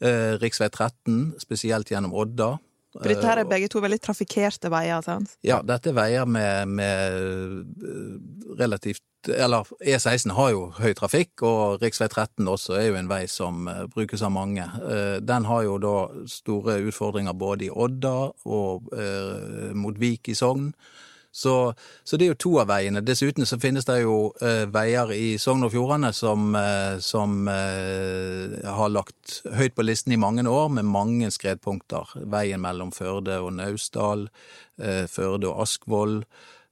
Eh, 0.00 0.38
Riksvei 0.40 0.70
13, 0.70 1.36
spesielt 1.42 1.90
gjennom 1.92 2.14
Odda. 2.14 2.56
For 2.98 3.10
dette 3.12 3.26
her 3.28 3.42
er 3.42 3.50
begge 3.50 3.68
to 3.70 3.82
veldig 3.84 4.00
trafikkerte 4.00 4.70
veier? 4.72 5.02
sant? 5.04 5.36
Ja, 5.44 5.60
dette 5.62 5.92
er 5.92 5.98
veier 5.98 6.26
med, 6.26 6.72
med 6.80 8.56
relativt 8.58 9.04
eller 9.28 9.66
E16 9.80 10.32
har 10.36 10.52
jo 10.54 10.68
høy 10.78 10.92
trafikk, 10.96 11.42
og 11.46 11.82
rv. 11.82 11.90
13 12.08 12.48
også 12.48 12.76
er 12.78 12.88
jo 12.90 12.98
en 12.98 13.10
vei 13.10 13.24
som 13.30 13.68
uh, 13.68 13.84
brukes 13.92 14.22
av 14.24 14.32
mange. 14.34 14.64
Uh, 14.82 15.18
den 15.24 15.48
har 15.48 15.64
jo 15.66 15.76
da 15.82 15.96
store 16.30 16.78
utfordringer 16.88 17.36
både 17.36 17.68
i 17.68 17.72
Odda 17.72 18.16
og 18.48 18.88
uh, 18.94 19.74
mot 19.76 19.98
Vik 20.00 20.32
i 20.32 20.38
Sogn. 20.38 20.72
Så, 21.38 21.74
så, 22.02 22.16
det 22.16 22.24
er 22.24 22.32
jo 22.32 22.40
to 22.40 22.52
av 22.58 22.70
veiene. 22.70 23.02
Dessuten 23.04 23.46
så 23.46 23.60
finnes 23.62 23.86
det 23.86 23.98
jo 24.00 24.32
veier 24.74 25.12
i 25.14 25.36
Sogn 25.38 25.66
og 25.66 25.70
Fjordane 25.70 26.08
som, 26.16 26.56
som 27.04 27.36
har 27.46 28.90
lagt 28.90 29.36
høyt 29.54 29.76
på 29.76 29.84
listen 29.84 30.16
i 30.16 30.18
mange 30.18 30.42
år, 30.48 30.72
med 30.72 30.88
mange 30.88 31.28
skredpunkter. 31.30 32.16
Veien 32.32 32.64
mellom 32.64 32.90
Førde 32.96 33.38
og 33.44 33.52
Naustdal, 33.60 34.26
Førde 35.12 35.52
og 35.52 35.62
Askvoll. 35.68 36.22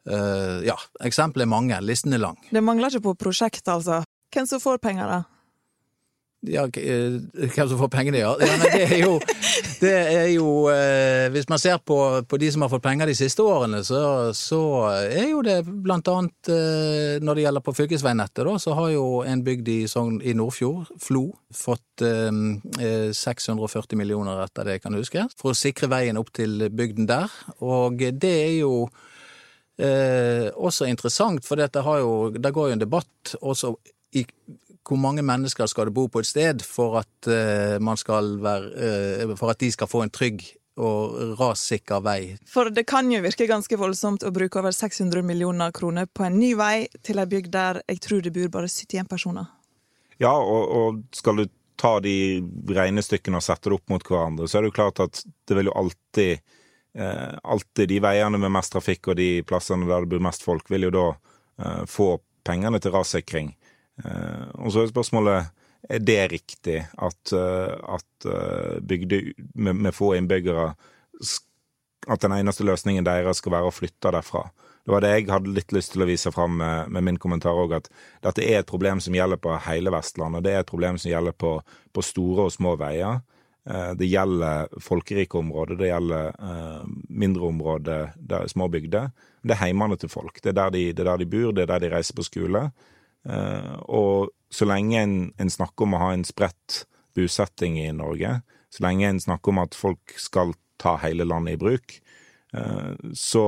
Uh, 0.06 0.62
ja, 0.66 0.76
eksempler 1.02 1.46
er 1.46 1.50
mange. 1.50 1.78
Listen 1.82 2.14
er 2.14 2.22
lang. 2.22 2.38
Det 2.50 2.62
mangler 2.62 2.94
ikke 2.94 3.08
på 3.10 3.16
prosjekt, 3.26 3.66
altså. 3.68 4.04
Hvem 4.34 4.46
som 4.46 4.62
får 4.62 4.78
penger, 4.82 5.10
da? 5.10 5.22
Ja, 6.46 6.62
uh, 6.68 7.16
hvem 7.34 7.68
som 7.72 7.80
får 7.80 7.88
pengene, 7.90 8.20
ja. 8.20 8.34
ja 8.38 8.58
men 8.60 8.68
det 8.70 8.82
er 8.84 9.00
jo, 9.00 9.16
det 9.80 9.94
er 9.96 10.28
jo 10.30 10.50
eh, 10.70 11.26
Hvis 11.34 11.48
man 11.50 11.58
ser 11.58 11.80
på, 11.82 11.96
på, 12.28 12.38
de 12.38 12.50
som 12.52 12.62
har 12.62 12.70
fått 12.70 12.84
penger 12.84 13.10
de 13.10 13.16
siste 13.18 13.42
årene, 13.42 13.80
så, 13.84 14.30
så 14.36 14.60
er 15.08 15.32
jo 15.32 15.40
det 15.42 15.56
blant 15.66 16.06
annet 16.12 16.52
Når 17.24 17.34
det 17.34 17.46
gjelder 17.46 17.64
på 17.66 17.74
fylkesveinettet, 17.80 18.44
da, 18.46 18.54
så 18.62 18.76
har 18.78 18.92
jo 18.94 19.08
en 19.26 19.42
bygd 19.42 19.72
i, 19.72 19.80
i 20.30 20.36
Nordfjord, 20.38 20.92
Flo, 21.02 21.24
fått 21.50 22.04
640 22.04 23.98
millioner, 23.98 24.44
etter 24.44 24.68
det 24.68 24.76
jeg 24.76 24.86
kan 24.86 25.00
huske, 25.00 25.26
for 25.40 25.50
å 25.50 25.58
sikre 25.58 25.90
veien 25.90 26.20
opp 26.20 26.30
til 26.36 26.68
bygden 26.70 27.08
der. 27.10 27.32
Og 27.64 28.04
det 28.20 28.34
er 28.44 28.54
jo 28.60 28.86
Eh, 29.76 30.46
også 30.56 30.86
interessant, 30.88 31.44
for 31.44 31.60
jo, 31.60 32.30
det 32.32 32.52
går 32.52 32.70
jo 32.70 32.76
en 32.76 32.80
debatt 32.80 33.34
også 33.42 33.74
i 34.16 34.24
hvor 34.86 35.00
mange 35.02 35.24
mennesker 35.26 35.66
skal 35.66 35.88
det 35.88 35.96
bo 35.96 36.06
på 36.08 36.22
et 36.22 36.28
sted 36.28 36.62
for 36.62 37.00
at, 37.00 37.28
eh, 37.28 37.78
man 37.82 37.98
skal 37.98 38.36
være, 38.38 38.70
eh, 38.76 39.34
for 39.36 39.50
at 39.50 39.58
de 39.58 39.70
skal 39.72 39.90
få 39.90 40.04
en 40.04 40.10
trygg 40.10 40.44
og 40.76 41.38
rassikker 41.40 42.02
vei. 42.04 42.36
For 42.46 42.70
det 42.70 42.86
kan 42.86 43.10
jo 43.10 43.22
virke 43.24 43.48
ganske 43.48 43.76
voldsomt 43.80 44.22
å 44.22 44.32
bruke 44.32 44.60
over 44.60 44.72
600 44.76 45.24
millioner 45.24 45.72
kroner 45.72 46.06
på 46.06 46.26
en 46.26 46.38
ny 46.38 46.54
vei 46.54 46.86
til 47.02 47.18
ei 47.18 47.26
bygd 47.26 47.50
der 47.50 47.82
jeg 47.88 48.00
tror 48.04 48.22
det 48.22 48.32
bor 48.36 48.48
bare 48.60 48.68
71 48.68 49.08
personer. 49.08 49.46
Ja, 50.20 50.32
og, 50.36 50.68
og 50.70 51.02
skal 51.16 51.36
du 51.36 51.46
ta 51.76 51.98
de 52.00 52.44
regnestykkene 52.68 53.40
og 53.40 53.44
sette 53.44 53.68
det 53.68 53.76
opp 53.76 53.88
mot 53.92 54.04
hverandre, 54.04 54.48
så 54.48 54.58
er 54.58 54.64
det 54.64 54.72
jo 54.72 54.78
klart 54.78 55.00
at 55.04 55.24
det 55.48 55.56
vil 55.56 55.70
jo 55.70 55.76
alltid 55.76 56.40
alltid 56.96 57.90
de 57.90 58.00
veiene 58.00 58.38
med 58.40 58.54
mest 58.54 58.72
trafikk 58.72 59.10
og 59.12 59.18
de 59.18 59.42
plassene 59.44 59.84
der 59.88 60.06
det 60.06 60.10
bor 60.14 60.22
mest 60.24 60.46
folk, 60.46 60.70
vil 60.72 60.88
jo 60.88 60.92
da 60.94 61.06
eh, 61.12 61.82
få 61.90 62.14
pengene 62.46 62.80
til 62.80 62.94
rassikring. 62.94 63.50
Eh, 64.04 64.44
og 64.60 64.72
så 64.72 64.82
er 64.82 64.92
spørsmålet 64.92 65.52
er 65.88 66.02
det 66.02 66.20
riktig 66.32 66.80
at, 66.82 67.32
eh, 67.32 67.74
at 67.96 68.28
eh, 68.28 68.78
bygder 68.82 69.32
med, 69.54 69.74
med, 69.74 69.94
få 69.94 70.14
innbyggere 70.16 70.74
At 72.06 72.20
den 72.22 72.32
eneste 72.32 72.62
løsningen 72.62 73.04
deres 73.04 73.40
skal 73.40 73.52
være 73.52 73.66
å 73.66 73.74
flytte 73.74 74.12
derfra. 74.14 74.44
Det 74.84 74.92
var 74.92 75.02
det 75.02 75.08
jeg 75.10 75.24
hadde 75.26 75.50
litt 75.50 75.72
lyst 75.74 75.90
til 75.94 76.04
å 76.04 76.06
vise 76.06 76.30
fram 76.30 76.60
med, 76.60 76.92
med 76.94 77.02
min 77.02 77.16
kommentar 77.18 77.58
òg, 77.58 77.72
at 77.74 77.88
dette 78.22 78.44
er 78.44 78.60
et 78.60 78.68
problem 78.68 79.00
som 79.02 79.14
gjelder 79.16 79.40
på 79.42 79.56
hele 79.64 79.90
Vestlandet. 79.90 80.44
Det 80.46 80.52
er 80.52 80.62
et 80.62 80.70
problem 80.70 81.00
som 81.02 81.10
gjelder 81.10 81.34
på, 81.34 81.56
på 81.90 82.04
store 82.06 82.46
og 82.46 82.54
små 82.54 82.76
veier. 82.78 83.24
Eh, 83.70 83.92
det 83.98 84.06
gjelder 84.06 84.68
folkerike 84.80 85.38
områder, 85.38 85.76
det 85.76 85.88
gjelder 85.90 86.26
eh, 86.38 86.82
mindre 87.08 87.48
områder, 87.48 88.12
der, 88.16 88.46
små 88.48 88.68
bygder. 88.68 89.10
Det 89.42 89.56
er 89.56 89.64
heimene 89.64 89.98
til 89.98 90.10
folk. 90.10 90.38
Det 90.42 90.52
er, 90.54 90.70
de, 90.70 90.92
det 90.92 91.02
er, 91.02 91.10
der 91.10 91.22
de, 91.22 91.30
bor, 91.30 91.50
det 91.52 91.64
er 91.64 91.72
der 91.74 91.82
de 91.82 91.90
reiser 91.96 92.14
på 92.14 92.26
skole. 92.26 92.68
Eh, 93.26 93.74
og 93.90 94.30
så 94.50 94.68
lenge 94.70 95.02
en, 95.02 95.16
en 95.42 95.50
snakker 95.50 95.86
om 95.86 95.96
å 95.98 96.02
ha 96.04 96.12
en 96.14 96.26
spredt 96.26 96.84
bosetting 97.16 97.80
i 97.82 97.90
Norge, 97.96 98.38
så 98.70 98.84
lenge 98.86 99.08
en 99.08 99.22
snakker 99.22 99.50
om 99.50 99.64
at 99.64 99.74
folk 99.74 100.14
skal 100.20 100.54
ta 100.78 100.94
hele 101.02 101.26
landet 101.26 101.56
i 101.56 101.60
bruk, 101.60 101.94
så 103.16 103.44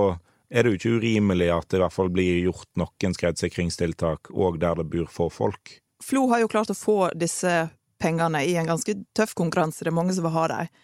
er 0.48 0.64
det 0.64 0.70
jo 0.70 0.78
ikke 0.78 0.92
urimelig 1.00 1.48
at 1.52 1.68
det 1.68 1.78
i 1.78 1.82
hvert 1.82 1.94
fall 1.94 2.10
blir 2.12 2.40
gjort 2.46 2.68
noen 2.80 3.14
skredsikringstiltak 3.16 4.32
òg 4.32 4.56
der 4.62 4.80
det 4.80 4.86
bor 4.88 5.10
få 5.12 5.28
folk. 5.32 5.74
Flo 6.04 6.24
har 6.32 6.42
jo 6.42 6.48
klart 6.50 6.72
å 6.72 6.76
få 6.76 7.10
disse 7.16 7.68
pengene 8.00 8.44
i 8.46 8.56
en 8.60 8.70
ganske 8.70 8.94
tøff 9.16 9.34
konkurranse. 9.38 9.84
Det 9.84 9.92
er 9.92 9.98
mange 9.98 10.16
som 10.16 10.26
vil 10.26 10.36
ha 10.36 10.48
dem. 10.54 10.74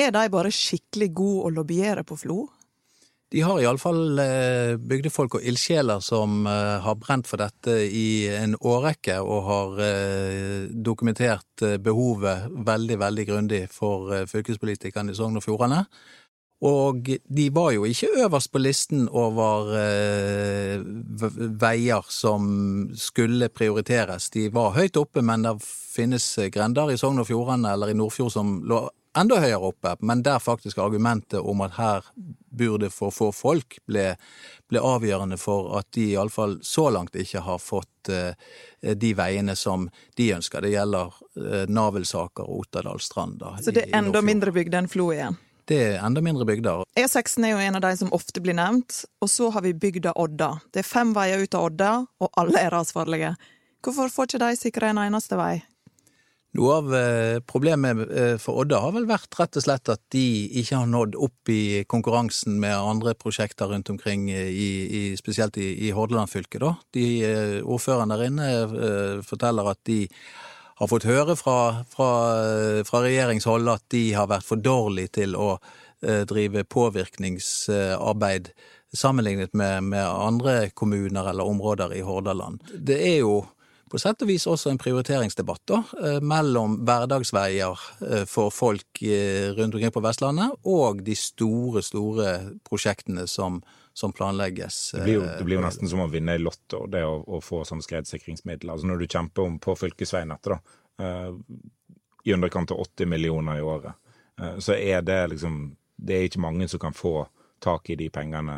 Er 0.00 0.12
de 0.14 0.26
bare 0.32 0.52
skikkelig 0.54 1.12
gode 1.12 1.46
å 1.46 1.54
lobbyere 1.60 2.04
på 2.08 2.16
Flo? 2.20 2.40
De 3.32 3.40
har 3.40 3.62
iallfall 3.62 4.20
eh, 4.20 4.74
bygdefolk 4.76 5.38
og 5.38 5.44
ildsjeler 5.48 6.02
som 6.04 6.44
eh, 6.44 6.82
har 6.84 6.98
brent 7.00 7.28
for 7.28 7.40
dette 7.40 7.78
i 7.88 8.28
en 8.28 8.52
årrekke, 8.60 9.16
og 9.24 9.46
har 9.46 9.80
eh, 9.86 10.66
dokumentert 10.68 11.64
behovet 11.80 12.50
veldig, 12.52 12.98
veldig 13.00 13.26
grundig 13.30 13.62
for 13.72 14.12
fylkespolitikerne 14.28 15.14
i 15.14 15.16
Sogn 15.16 15.40
og 15.40 15.46
Fjordane. 15.46 15.86
Og 16.62 17.08
de 17.10 17.48
var 17.50 17.72
jo 17.74 17.86
ikke 17.88 18.12
øverst 18.22 18.52
på 18.54 18.62
listen 18.62 19.08
over 19.10 19.72
eh, 19.80 20.84
veier 21.58 22.06
som 22.06 22.44
skulle 22.94 23.50
prioriteres. 23.50 24.30
De 24.30 24.46
var 24.54 24.76
høyt 24.76 24.96
oppe, 25.00 25.24
men 25.26 25.42
det 25.48 25.56
finnes 25.66 26.26
grender 26.54 26.94
i 26.94 26.98
Sogn 27.00 27.18
og 27.18 27.26
Fjordane 27.26 27.74
eller 27.74 27.90
i 27.90 27.98
Nordfjord 27.98 28.34
som 28.36 28.60
lå 28.62 28.84
enda 29.18 29.38
høyere 29.42 29.68
oppe, 29.72 29.94
men 30.00 30.22
der 30.24 30.38
faktisk 30.40 30.78
argumentet 30.80 31.40
om 31.40 31.60
at 31.64 31.76
her 31.76 32.06
burde 32.52 32.90
for 32.92 33.12
få 33.12 33.30
folk, 33.32 33.78
ble, 33.88 34.12
ble 34.70 34.80
avgjørende 34.80 35.38
for 35.40 35.72
at 35.78 35.90
de 35.96 36.12
iallfall 36.14 36.58
så 36.64 36.88
langt 36.92 37.16
ikke 37.18 37.44
har 37.44 37.60
fått 37.60 38.12
eh, 38.12 38.32
de 38.80 39.12
veiene 39.16 39.56
som 39.56 39.88
de 40.16 40.32
ønsker. 40.36 40.64
Det 40.64 40.74
gjelder 40.74 41.12
eh, 41.36 41.64
Navelsaker 41.68 42.48
og 42.48 42.66
Otterdalstrand. 42.66 43.44
Så 43.64 43.74
det 43.74 43.88
er 43.88 43.98
enda 44.00 44.24
mindre 44.24 44.54
bygd 44.54 44.80
enn 44.80 44.90
Flo 44.92 45.10
igjen? 45.14 45.38
Det 45.72 45.80
er 45.80 46.02
enda 46.04 46.20
mindre 46.20 46.44
bygder. 46.44 46.84
E16 47.00 47.46
er 47.46 47.54
jo 47.54 47.64
en 47.64 47.78
av 47.78 47.84
de 47.86 47.94
som 47.96 48.12
ofte 48.12 48.42
blir 48.44 48.56
nevnt. 48.58 49.02
Og 49.24 49.30
så 49.32 49.48
har 49.54 49.64
vi 49.64 49.72
bygda 49.72 50.12
Odda. 50.20 50.54
Det 50.72 50.82
er 50.82 50.88
fem 50.88 51.14
veier 51.16 51.40
ut 51.40 51.56
av 51.56 51.70
Odda, 51.70 51.92
og 52.20 52.40
alle 52.40 52.60
er 52.60 52.74
rasfarlige. 52.74 53.34
Hvorfor 53.82 54.12
får 54.12 54.28
ikke 54.28 54.42
de 54.44 54.56
sikre 54.60 54.90
en 54.92 55.00
eneste 55.00 55.38
vei? 55.40 55.62
Noe 56.52 56.74
av 56.82 56.90
eh, 56.92 57.38
problemet 57.48 58.02
eh, 58.12 58.34
for 58.36 58.60
Odda 58.60 58.82
har 58.84 58.92
vel 58.92 59.08
vært 59.08 59.32
rett 59.38 59.56
og 59.56 59.64
slett 59.64 59.88
at 59.88 60.02
de 60.12 60.26
ikke 60.60 60.82
har 60.82 60.90
nådd 60.92 61.16
opp 61.16 61.48
i 61.48 61.62
konkurransen 61.88 62.58
med 62.60 62.76
andre 62.76 63.16
prosjekter 63.16 63.72
rundt 63.72 63.88
omkring, 63.88 64.28
i, 64.28 64.68
i, 64.84 65.02
spesielt 65.16 65.56
i, 65.56 65.70
i 65.88 65.94
Hordaland 65.96 66.28
fylke. 66.28 66.60
Da. 66.60 66.74
De 66.92 67.06
eh, 67.24 67.58
Ordføreren 67.64 68.12
der 68.12 68.26
inne 68.28 69.22
forteller 69.24 69.72
at 69.72 69.80
de 69.88 70.02
har 70.82 70.90
fått 70.90 71.06
høre 71.06 71.36
fra, 71.38 71.84
fra, 71.90 72.10
fra 72.86 73.00
regjeringshold 73.04 73.70
at 73.70 73.84
de 73.94 74.02
har 74.16 74.28
vært 74.32 74.46
for 74.48 74.58
dårlige 74.58 75.14
til 75.20 75.36
å 75.38 75.54
eh, 75.54 76.24
drive 76.26 76.64
påvirkningsarbeid 76.66 78.50
sammenlignet 78.92 79.54
med, 79.56 79.92
med, 79.92 80.02
andre 80.02 80.72
kommuner 80.74 81.30
eller 81.30 81.46
områder 81.48 81.94
i 81.94 82.02
Hordaland. 82.04 82.64
Det 82.74 82.98
er 82.98 83.20
jo 83.22 83.44
på 83.92 84.00
sett 84.00 84.24
og 84.24 84.30
vis 84.32 84.48
også 84.48 84.72
en 84.72 84.80
prioriteringsdebatt 84.80 85.62
da, 85.70 85.78
eh, 86.02 86.18
mellom 86.18 86.80
hverdagsveier 86.82 87.86
eh, 88.08 88.26
for 88.26 88.50
folk 88.50 89.04
rundt 89.54 89.76
omkring 89.78 89.94
på 89.94 90.02
Vestlandet 90.02 90.66
og 90.66 91.04
de 91.06 91.14
store, 91.14 91.84
store 91.86 92.34
prosjektene 92.66 93.28
som, 93.30 93.62
som 93.92 94.12
planlegges. 94.12 94.92
Det 94.94 95.02
blir, 95.02 95.14
jo, 95.14 95.20
det 95.20 95.44
blir, 95.44 95.58
jo, 95.58 95.64
nesten 95.66 95.90
som 95.90 96.02
å 96.04 96.08
vinne 96.10 96.36
i 96.36 96.40
Lotto, 96.40 96.86
det 96.90 97.04
å, 97.06 97.18
å 97.26 97.40
få 97.44 97.62
sånne 97.68 97.84
skredsikringsmidler. 97.84 98.72
Altså 98.74 98.88
når 98.88 99.02
du 99.02 99.06
kjemper 99.08 99.48
om 99.48 99.58
på 99.62 99.76
fylkesveinettet, 99.78 100.54
da, 100.54 101.04
uh, 101.04 101.36
i 102.24 102.34
underkant 102.34 102.72
av 102.72 102.80
80 102.86 103.10
millioner 103.10 103.60
i 103.60 103.66
året, 103.66 103.98
uh, 104.40 104.56
så 104.62 104.76
er 104.78 105.04
det 105.06 105.20
liksom 105.34 105.62
Det 106.02 106.16
er 106.16 106.24
ikke 106.26 106.40
mange 106.42 106.66
som 106.66 106.80
kan 106.82 106.94
få 106.96 107.28
tak 107.62 107.90
i 107.92 107.94
de 107.94 108.08
pengene 108.10 108.54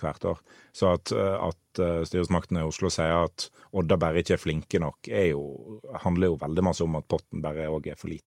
hvert 0.00 0.24
år. 0.26 0.38
Så 0.74 0.88
at, 0.90 1.12
at 1.14 1.80
styresmaktene 2.10 2.64
i 2.64 2.66
Oslo 2.66 2.90
sier 2.90 3.28
at 3.28 3.44
Odda 3.70 3.94
bare 4.02 4.18
ikke 4.18 4.34
er 4.34 4.42
flinke 4.42 4.80
nok, 4.82 5.06
jo, 5.06 5.44
handler 6.02 6.32
jo 6.32 6.40
veldig 6.40 6.64
masse 6.66 6.82
om 6.82 6.98
at 6.98 7.06
potten 7.06 7.44
bare 7.44 7.68
òg 7.70 7.86
er 7.92 8.00
for 8.00 8.10
liten 8.10 8.26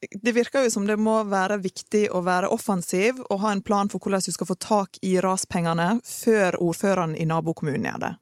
det 0.00 0.32
virker 0.32 0.64
jo 0.64 0.70
som 0.72 0.86
det 0.88 0.96
må 0.96 1.18
være 1.28 1.60
viktig 1.60 2.06
å 2.16 2.22
være 2.24 2.48
offensiv 2.54 3.20
og 3.28 3.42
ha 3.42 3.52
en 3.52 3.62
plan 3.62 3.90
for 3.92 4.00
hvordan 4.00 4.24
du 4.24 4.32
skal 4.32 4.48
få 4.48 4.56
tak 4.56 5.00
i 5.04 5.18
raspengene 5.20 6.00
før 6.06 6.56
ordføreren 6.62 7.16
i 7.16 7.26
nabokommunen 7.28 7.88
gjør 7.90 8.04
det. 8.06 8.12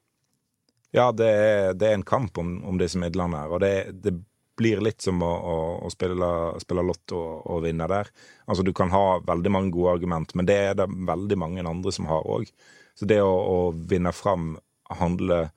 Ja, 0.91 1.11
det 1.13 1.29
er, 1.29 1.73
det 1.77 1.87
er 1.87 1.99
en 1.99 2.07
kamp 2.07 2.37
om, 2.41 2.57
om, 2.65 2.79
disse 2.81 2.97
midlene 2.99 3.43
her, 3.43 3.53
og 3.53 3.61
det, 3.61 3.73
det 4.03 4.15
blir 4.59 4.81
litt 4.83 5.05
som 5.05 5.21
å, 5.23 5.29
å, 5.29 5.57
å 5.85 5.91
spille, 5.93 6.29
spille, 6.59 6.83
lotto 6.83 7.19
og, 7.19 7.35
og, 7.45 7.61
vinne 7.63 7.87
der. 7.87 8.09
Altså, 8.49 8.65
Du 8.65 8.73
kan 8.75 8.91
ha 8.91 9.19
veldig 9.23 9.53
mange 9.53 9.71
gode 9.75 9.93
argument, 9.99 10.33
men 10.35 10.49
det 10.49 10.57
er 10.71 10.75
det 10.81 10.89
veldig 10.89 11.37
mange 11.39 11.63
andre 11.63 11.93
som 11.95 12.09
har 12.09 12.27
òg. 12.27 12.49
Så 12.97 13.07
det 13.07 13.21
å, 13.23 13.29
å, 13.31 13.59
vinne 13.71 14.11
fram 14.11 14.57
handler 14.99 15.53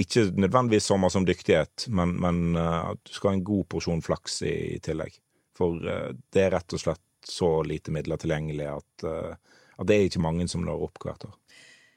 ikke 0.00 0.26
nødvendigvis 0.34 0.88
sommer 0.90 1.08
som 1.12 1.26
dyktighet, 1.26 1.86
men, 1.88 2.16
men 2.20 2.56
uh, 2.58 2.90
at 2.92 3.02
du 3.06 3.12
skal 3.14 3.30
ha 3.30 3.38
en 3.38 3.46
god 3.46 3.68
porsjon 3.70 4.02
flaks 4.02 4.40
i, 4.42 4.54
i 4.74 4.80
tillegg. 4.82 5.16
For 5.54 5.78
uh, 5.78 6.10
det 6.34 6.42
er 6.42 6.54
rett 6.56 6.74
og 6.74 6.82
slett 6.82 7.02
så 7.24 7.62
lite 7.66 7.94
midler 7.94 8.20
tilgjengelig 8.20 8.66
at, 8.72 9.06
uh, 9.06 9.60
at, 9.78 9.86
det 9.86 9.96
er 9.96 10.08
ikke 10.08 10.24
mange 10.24 10.48
som 10.50 10.66
når 10.66 10.88
opp 10.88 11.06
hvert 11.06 11.28
år. 11.28 11.36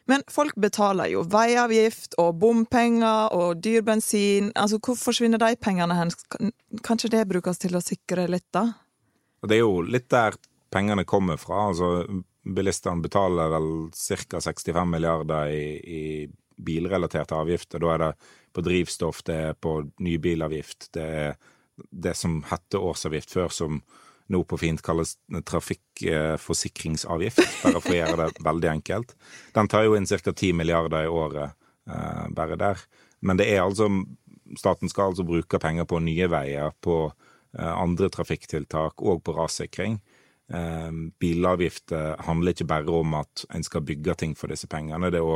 Men 0.07 0.23
folk 0.31 0.55
betaler 0.61 1.09
jo 1.11 1.25
veiavgift 1.27 2.15
og 2.21 2.37
bompenger 2.39 3.33
og 3.35 3.59
dyr 3.59 3.81
bensin. 3.83 4.53
Altså, 4.55 4.79
Hvor 4.79 4.95
forsvinner 4.95 5.41
de 5.41 5.57
pengene 5.59 5.97
hen? 5.97 6.13
Kanskje 6.85 7.11
det 7.17 7.25
brukes 7.27 7.59
til 7.59 7.75
å 7.75 7.83
sikre 7.83 8.29
litt, 8.31 8.47
da? 8.55 8.69
Det 9.43 9.57
er 9.57 9.65
jo 9.65 9.81
litt 9.83 10.07
der 10.13 10.37
pengene 10.71 11.03
kommer 11.03 11.35
fra. 11.41 11.67
Altså, 11.73 12.05
bilistene 12.47 13.03
betaler 13.03 13.51
vel 13.51 13.69
ca. 13.91 14.39
65 14.39 14.87
milliarder 14.87 15.51
i, 15.51 15.65
i 15.75 16.03
bilrelaterte 16.57 17.35
avgifter. 17.37 17.79
Da 17.83 17.93
er 17.93 18.03
det 18.03 18.11
på 18.55 18.63
drivstoff, 18.65 19.23
det 19.27 19.37
er 19.51 19.53
på 19.53 19.71
nybilavgift, 20.03 20.89
det 20.97 21.07
er 21.21 21.35
det 21.91 22.15
som 22.17 22.43
hette 22.49 22.77
årsavgift 22.81 23.31
før, 23.35 23.49
som 23.53 23.81
nå 24.27 24.43
på 24.43 24.57
fint 24.59 24.81
kalles 24.83 25.15
trafikkforsikringsavgift, 25.47 27.39
bare 27.63 27.81
for 27.81 27.91
å 27.93 27.99
gjøre 27.99 28.17
det 28.23 28.43
veldig 28.43 28.69
enkelt. 28.73 29.09
Den 29.55 29.67
tar 29.71 29.83
jo 29.87 29.95
inn 29.95 30.09
ca. 30.09 30.31
10 30.33 30.53
milliarder 30.57 31.03
i 31.05 31.11
året 31.11 31.49
eh, 31.87 32.25
bare 32.35 32.55
der. 32.59 32.77
Men 33.19 33.37
det 33.39 33.47
er 33.53 33.61
altså 33.63 33.85
Staten 34.55 34.87
skal 34.87 35.11
altså 35.11 35.25
bruke 35.27 35.59
penger 35.59 35.83
på 35.83 35.99
nye 35.99 36.27
veier, 36.31 36.71
på 36.79 37.11
eh, 37.11 37.73
andre 37.73 38.07
trafikktiltak 38.11 39.01
og 39.03 39.23
på 39.27 39.31
rassikring. 39.35 39.99
Eh, 40.53 40.91
bilavgifter 41.19 42.21
handler 42.23 42.55
ikke 42.55 42.69
bare 42.69 42.99
om 42.99 43.17
at 43.19 43.45
en 43.53 43.63
skal 43.63 43.83
bygge 43.83 44.15
ting 44.15 44.35
for 44.37 44.47
disse 44.51 44.67
pengene. 44.71 45.11
Det 45.11 45.19
er 45.19 45.27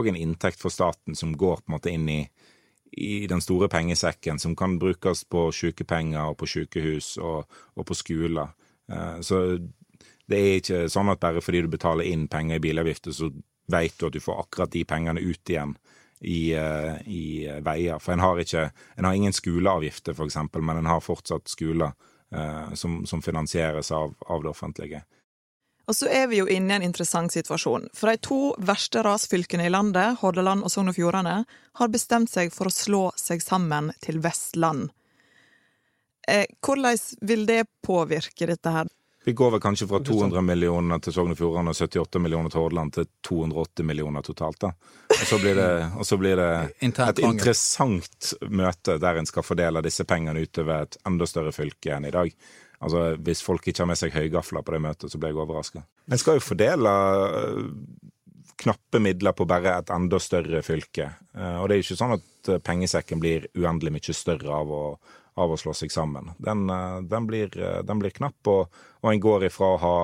òg 0.00 0.08
en 0.10 0.18
inntekt 0.18 0.60
for 0.60 0.74
staten 0.74 1.14
som 1.18 1.36
går 1.36 1.62
på 1.62 1.70
en 1.70 1.76
måte 1.78 1.92
inn 1.94 2.08
i 2.08 2.22
i 2.92 3.26
den 3.26 3.40
store 3.40 3.68
pengesekken 3.68 4.38
som 4.38 4.56
kan 4.56 4.78
brukes 4.78 5.24
på 5.24 5.44
sykepenger 5.54 6.32
og 6.32 6.38
på 6.40 6.48
sykehus 6.50 7.16
og, 7.22 7.46
og 7.78 7.86
på 7.86 7.94
skoler. 7.94 8.50
Eh, 8.90 9.20
så 9.22 9.42
det 10.30 10.40
er 10.40 10.58
ikke 10.58 10.82
sånn 10.90 11.10
at 11.12 11.22
bare 11.22 11.42
fordi 11.42 11.64
du 11.64 11.70
betaler 11.70 12.10
inn 12.10 12.28
penger 12.30 12.58
i 12.58 12.64
bilavgifter, 12.64 13.14
så 13.14 13.30
vet 13.70 13.96
du 13.98 14.08
at 14.08 14.14
du 14.14 14.22
får 14.22 14.44
akkurat 14.44 14.74
de 14.74 14.84
pengene 14.88 15.22
ut 15.22 15.52
igjen 15.52 15.76
i, 16.20 16.52
eh, 16.58 16.98
i 17.06 17.24
veier. 17.62 17.98
For 18.02 18.14
en 18.14 18.24
har, 18.24 18.42
ikke, 18.42 18.68
en 18.96 19.08
har 19.08 19.16
ingen 19.16 19.34
skoleavgifter, 19.34 20.14
f.eks., 20.14 20.38
men 20.58 20.76
en 20.76 20.90
har 20.90 21.04
fortsatt 21.04 21.50
skoler 21.50 21.92
eh, 21.92 22.09
som, 22.74 23.00
som, 23.06 23.22
finansieres 23.22 23.88
av, 23.90 24.12
av 24.30 24.44
det 24.44 24.52
offentlige. 24.52 25.00
Og 25.90 25.96
så 25.98 26.06
er 26.06 26.28
vi 26.30 26.38
jo 26.38 26.46
inne 26.46 26.76
i 26.76 26.78
en 26.78 26.84
interessant 26.86 27.32
situasjon. 27.34 27.88
For 27.98 28.12
de 28.12 28.20
to 28.22 28.52
verste 28.62 29.02
rasfylkene 29.02 29.66
i 29.66 29.72
landet, 29.72 30.20
Hordaland 30.20 30.62
og 30.62 30.70
Sogn 30.70 30.92
og 30.92 30.94
Fjordane, 30.94 31.40
har 31.80 31.90
bestemt 31.90 32.30
seg 32.30 32.52
for 32.54 32.70
å 32.70 32.74
slå 32.74 33.02
seg 33.18 33.42
sammen 33.42 33.90
til 34.04 34.20
Vestland. 34.22 34.92
Eh, 36.30 36.46
hvordan 36.62 36.98
vil 37.26 37.42
det 37.48 37.64
påvirke 37.82 38.46
dette 38.46 38.70
her? 38.70 38.90
Vi 39.24 39.32
går 39.36 39.50
vel 39.50 39.60
kanskje 39.60 39.86
fra 39.88 40.00
200 40.00 40.40
millioner 40.40 41.00
til 41.04 41.12
Sogn 41.12 41.34
og 41.34 41.36
Fjordane 41.36 41.74
og 41.74 41.76
78 41.76 42.22
millioner 42.24 42.52
til 42.52 42.62
Hordaland 42.62 42.94
til 42.96 43.08
280 43.28 43.84
millioner 43.84 44.24
totalt. 44.24 44.60
da. 44.64 44.70
Og 45.12 45.26
så 45.28 45.38
blir 45.42 45.58
det, 45.58 46.06
så 46.08 46.16
blir 46.16 46.40
det 46.40 46.50
et 46.80 47.22
interessant 47.26 48.32
møte 48.48 48.96
der 49.02 49.20
en 49.20 49.28
skal 49.28 49.44
fordele 49.44 49.84
disse 49.84 50.06
pengene 50.08 50.40
utover 50.40 50.86
et 50.86 50.96
enda 51.06 51.28
større 51.28 51.52
fylke 51.52 51.92
enn 51.98 52.08
i 52.08 52.14
dag. 52.16 52.32
Altså, 52.80 53.16
Hvis 53.20 53.44
folk 53.44 53.68
ikke 53.68 53.84
har 53.84 53.90
med 53.92 54.00
seg 54.00 54.16
høygafler 54.16 54.64
på 54.64 54.72
det 54.72 54.80
møtet, 54.86 55.12
så 55.12 55.20
blir 55.20 55.34
jeg 55.34 55.42
overraska. 55.42 55.84
En 56.08 56.20
skal 56.20 56.38
jo 56.38 56.46
fordele 56.46 56.94
øh, 57.36 57.66
knappe 58.64 59.00
midler 59.04 59.36
på 59.36 59.44
bare 59.48 59.76
et 59.82 59.92
enda 59.92 60.18
større 60.18 60.62
fylke. 60.64 61.10
Øh, 61.36 61.60
og 61.60 61.68
det 61.68 61.76
er 61.76 61.82
jo 61.82 61.86
ikke 61.90 62.00
sånn 62.00 62.16
at 62.16 62.52
øh, 62.54 62.62
pengesekken 62.64 63.20
blir 63.20 63.50
uendelig 63.52 63.92
mye 63.98 64.16
større 64.16 64.62
av 64.62 64.72
å, 64.72 64.84
av 65.34 65.52
å 65.52 65.58
slå 65.60 65.74
seg 65.76 65.92
sammen. 65.92 66.32
Den, 66.38 66.66
den, 67.08 67.26
blir, 67.28 67.54
den 67.86 68.02
blir, 68.02 68.10
knapp, 68.16 68.40
og, 68.50 68.82
og 69.00 69.12
en 69.12 69.22
går 69.22 69.46
ifra 69.50 69.74
å 69.74 69.80
ha 69.84 69.96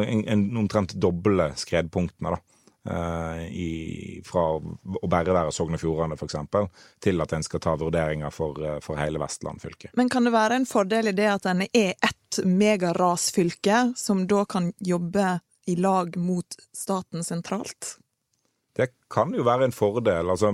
en, 0.00 0.24
en 0.26 0.44
omtrent 0.64 0.96
doble 0.98 1.52
skredpunktene, 1.60 2.34
da. 2.34 2.56
Eh, 2.90 3.46
i, 3.46 4.22
fra 4.24 4.42
å 4.56 5.08
bare 5.10 5.34
være 5.34 5.50
Sogn 5.54 5.74
og 5.74 5.80
Fjordane 5.82 6.14
f.eks., 6.14 6.36
til 7.02 7.22
at 7.24 7.32
en 7.34 7.42
skal 7.42 7.62
ta 7.64 7.72
vurderinger 7.80 8.30
for, 8.30 8.60
eh, 8.62 8.78
for, 8.84 8.98
hele 9.00 9.18
Vestland 9.18 9.62
fylke. 9.62 9.90
Men 9.98 10.10
kan 10.12 10.26
det 10.26 10.34
være 10.34 10.60
en 10.60 10.68
fordel 10.70 11.10
i 11.10 11.16
det 11.16 11.26
at 11.32 11.48
en 11.50 11.64
er 11.66 11.96
ett 11.96 12.38
megarasfylke, 12.44 13.80
som 13.98 14.22
da 14.30 14.44
kan 14.46 14.70
jobbe 14.78 15.38
i 15.66 15.74
lag 15.82 16.14
mot 16.16 16.58
staten 16.74 17.26
sentralt? 17.26 17.96
Det 18.76 18.92
kan 19.10 19.34
jo 19.34 19.42
være 19.46 19.66
en 19.66 19.74
fordel. 19.74 20.30
Altså, 20.30 20.52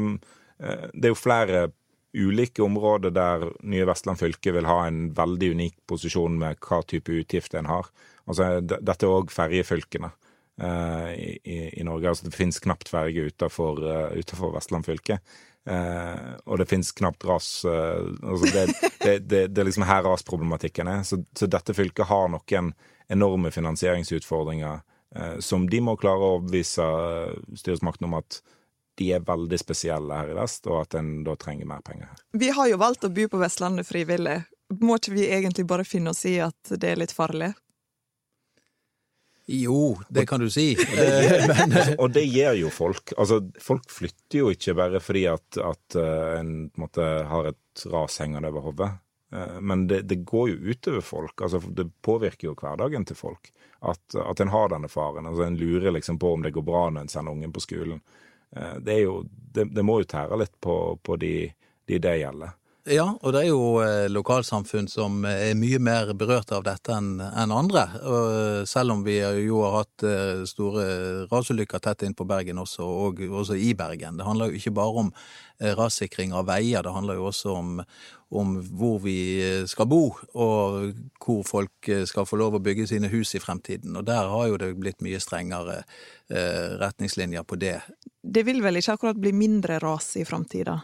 eh, 0.56 0.88
det 0.94 1.10
er 1.10 1.12
jo 1.12 1.20
flere 1.20 1.66
ulike 2.12 2.62
områder 2.64 3.14
der 3.14 3.46
nye 3.64 3.86
Vestland 3.88 4.20
fylke 4.20 4.52
vil 4.52 4.68
ha 4.68 4.82
en 4.86 5.06
veldig 5.16 5.52
unik 5.56 5.78
posisjon 5.88 6.36
med 6.40 6.60
hva 6.64 6.82
type 6.84 7.14
utgifter 7.22 7.62
en 7.62 7.70
har. 7.70 7.88
Altså, 8.28 8.58
dette 8.62 9.06
er 9.06 9.14
òg 9.14 9.32
ferjefylkene. 9.32 10.12
Eh, 10.60 11.12
i, 11.12 11.70
i, 11.80 11.84
Norge. 11.84 12.08
Altså 12.08 12.26
det 12.28 12.36
finnes 12.36 12.60
knapt 12.60 12.90
ferge 12.92 13.24
utenfor, 13.32 13.80
uh, 13.82 14.12
utenfor 14.12 14.52
Vestland 14.52 14.86
fylke. 14.86 15.16
Eh, 15.64 16.30
og 16.44 16.58
det 16.58 16.66
finnes 16.70 16.90
knapt 16.98 17.24
ras 17.24 17.64
eh, 17.64 18.00
altså 18.26 18.48
det, 18.50 18.64
det, 18.98 19.12
det, 19.30 19.42
det, 19.54 19.60
er 19.60 19.68
liksom 19.68 19.86
her 19.86 20.02
rasproblematikken 20.04 20.90
er. 20.90 21.04
Så, 21.06 21.22
så, 21.38 21.46
dette 21.46 21.74
fylket 21.74 22.10
har 22.10 22.28
noen 22.32 22.72
enorme 23.12 23.52
finansieringsutfordringer 23.54 24.82
uh, 25.16 25.36
som 25.40 25.68
de 25.70 25.80
må 25.84 25.96
klare 26.00 26.20
å 26.20 26.36
overbevise 26.38 26.86
styresmakten 27.58 28.08
om 28.08 28.18
at 28.20 28.42
de 29.00 29.12
er 29.16 29.24
veldig 29.24 29.58
spesielle 29.60 30.20
her 30.20 30.32
i 30.32 30.36
vest, 30.36 30.66
og 30.68 30.82
at 30.82 30.96
en 31.00 31.22
da 31.26 31.36
trenger 31.40 31.68
mer 31.68 31.82
penger 31.84 32.10
her. 32.10 32.22
Vi 32.36 32.50
har 32.52 32.68
jo 32.68 32.80
valgt 32.80 33.06
å 33.08 33.12
bo 33.12 33.28
på 33.32 33.40
Vestlandet 33.40 33.88
frivillig. 33.88 34.42
Må 34.80 34.98
ikke 34.98 35.14
vi 35.16 35.28
egentlig 35.28 35.66
bare 35.68 35.84
finne 35.88 36.12
oss 36.12 36.24
i 36.28 36.38
at 36.44 36.74
det 36.76 36.92
er 36.92 37.00
litt 37.00 37.14
farlig? 37.16 37.52
Jo, 39.46 39.98
det 40.08 40.26
kan 40.26 40.40
du 40.40 40.50
si. 40.50 40.76
Men, 41.58 41.74
og 41.98 42.12
det 42.14 42.24
gjør 42.24 42.54
jo 42.60 42.70
folk. 42.70 43.12
Altså, 43.18 43.40
folk 43.60 43.88
flytter 43.90 44.38
jo 44.38 44.52
ikke 44.54 44.74
bare 44.78 45.00
fordi 45.02 45.24
at, 45.28 45.58
at 45.58 45.96
uh, 45.98 46.38
en 46.38 46.52
på 46.70 46.78
en 46.80 46.84
måte 46.86 47.08
har 47.28 47.50
et 47.50 47.86
ras 47.90 48.20
hengende 48.22 48.52
over 48.52 48.68
hodet. 48.68 48.90
Uh, 49.34 49.58
men 49.60 49.86
det, 49.90 50.02
det, 50.06 50.22
går 50.28 50.52
jo 50.52 50.72
utover 50.72 51.04
folk. 51.04 51.42
Altså, 51.42 51.58
det 51.68 51.88
påvirker 52.06 52.50
jo 52.50 52.56
hverdagen 52.56 53.04
til 53.08 53.18
folk. 53.18 53.50
At, 53.80 54.14
at 54.14 54.40
en 54.40 54.52
har 54.54 54.70
denne 54.70 54.88
faren. 54.92 55.26
Altså, 55.26 55.48
en 55.48 55.58
lurer 55.58 55.90
liksom 55.90 56.20
på 56.22 56.36
om 56.36 56.46
det 56.46 56.54
går 56.54 56.68
bra 56.68 56.86
når 56.90 57.08
en 57.08 57.12
sender 57.16 57.34
ungen 57.34 57.52
på 57.52 57.64
skolen. 57.66 58.00
Uh, 58.56 58.76
det, 58.84 58.98
jo, 59.02 59.22
det, 59.54 59.68
må 59.86 60.00
jo 60.02 60.08
tære 60.12 60.38
litt 60.40 60.54
på, 60.60 60.76
på 61.02 61.16
de, 61.20 61.34
de 61.88 62.00
det 62.02 62.18
gjelder. 62.20 62.56
Ja, 62.90 63.04
og 63.22 63.30
det 63.30 63.44
er 63.44 63.52
jo 63.52 63.76
eh, 63.78 64.08
lokalsamfunn 64.10 64.88
som 64.90 65.20
er 65.28 65.52
mye 65.54 65.78
mer 65.78 66.08
berørt 66.18 66.50
av 66.50 66.64
dette 66.66 66.90
enn 66.90 67.20
andre. 67.22 67.84
Eh, 67.94 68.62
selv 68.66 68.96
om 68.96 69.04
vi 69.06 69.20
jo 69.20 69.60
har 69.62 69.76
hatt 69.76 70.02
eh, 70.02 70.42
store 70.50 70.86
rasulykker 71.30 71.78
tett 71.78 72.02
inn 72.02 72.16
på 72.18 72.26
Bergen 72.26 72.58
også, 72.58 72.82
og 72.82 73.22
også 73.22 73.54
i 73.54 73.70
Bergen. 73.78 74.18
Det 74.18 74.26
handler 74.26 74.50
jo 74.50 74.58
ikke 74.58 74.74
bare 74.74 75.04
om 75.04 75.12
rassikring 75.62 76.34
av 76.34 76.48
veier, 76.48 76.82
det 76.82 76.90
handler 76.90 77.20
jo 77.20 77.28
også 77.28 77.52
om, 77.54 77.76
om 78.34 78.56
hvor 78.66 78.96
vi 79.04 79.14
skal 79.70 79.86
bo, 79.86 80.08
og 80.34 80.88
hvor 81.22 81.44
folk 81.46 81.90
skal 82.10 82.26
få 82.26 82.40
lov 82.40 82.56
å 82.58 82.62
bygge 82.66 82.88
sine 82.90 83.06
hus 83.12 83.36
i 83.38 83.42
fremtiden. 83.44 83.94
Og 83.94 84.08
der 84.08 84.26
har 84.32 84.48
jo 84.50 84.58
det 84.58 84.72
blitt 84.80 84.98
mye 85.06 85.22
strengere 85.22 85.84
retningslinjer 86.82 87.46
på 87.46 87.60
det. 87.62 87.76
Det 88.26 88.42
vil 88.48 88.58
vel 88.64 88.82
ikke 88.82 88.98
akkurat 88.98 89.22
bli 89.22 89.30
mindre 89.38 89.78
ras 89.78 90.16
i 90.18 90.26
framtida? 90.26 90.80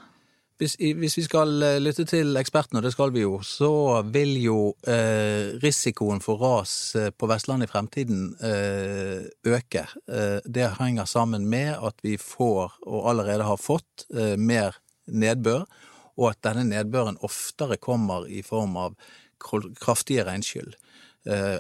Hvis, 0.59 0.75
hvis, 0.75 1.15
vi 1.15 1.23
skal 1.23 1.63
eh, 1.63 1.77
lytte 1.79 2.03
til 2.09 2.35
ekspertene, 2.41 2.81
og 2.81 2.87
det 2.89 2.91
skal 2.91 3.13
vi 3.15 3.23
jo, 3.23 3.37
så 3.47 3.71
vil 4.11 4.33
jo 4.43 4.57
eh, 4.91 5.55
risikoen 5.63 6.19
for 6.25 6.41
ras 6.43 6.73
eh, 6.99 7.13
på 7.15 7.29
Vestlandet 7.31 7.69
i 7.69 7.71
fremtiden 7.71 8.25
eh, 8.43 9.29
øke. 9.47 9.85
Eh, 10.11 10.41
det 10.43 10.73
henger 10.81 11.07
sammen 11.07 11.47
med 11.47 11.77
at 11.79 12.03
vi 12.03 12.17
får, 12.19 12.75
og 12.91 13.07
allerede 13.13 13.47
har 13.47 13.63
fått, 13.63 14.09
eh, 14.11 14.35
mer 14.35 14.81
nedbør, 15.07 15.63
og 16.19 16.33
at 16.33 16.43
denne 16.49 16.67
nedbøren 16.67 17.23
oftere 17.23 17.79
kommer 17.79 18.27
i 18.27 18.43
form 18.43 18.75
av 18.83 18.99
kraftige 19.39 20.27
regnskyll, 20.27 20.73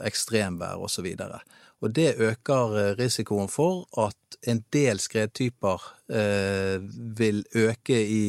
ekstremvær 0.02 0.80
osv. 0.82 1.06
Og 1.78 1.92
det 1.94 2.16
øker 2.18 2.96
risikoen 2.98 3.46
for 3.52 3.84
at 4.02 4.38
en 4.50 4.64
del 4.74 4.98
skredtyper 4.98 5.84
vil 7.20 7.44
øke 7.54 8.00
i 8.02 8.24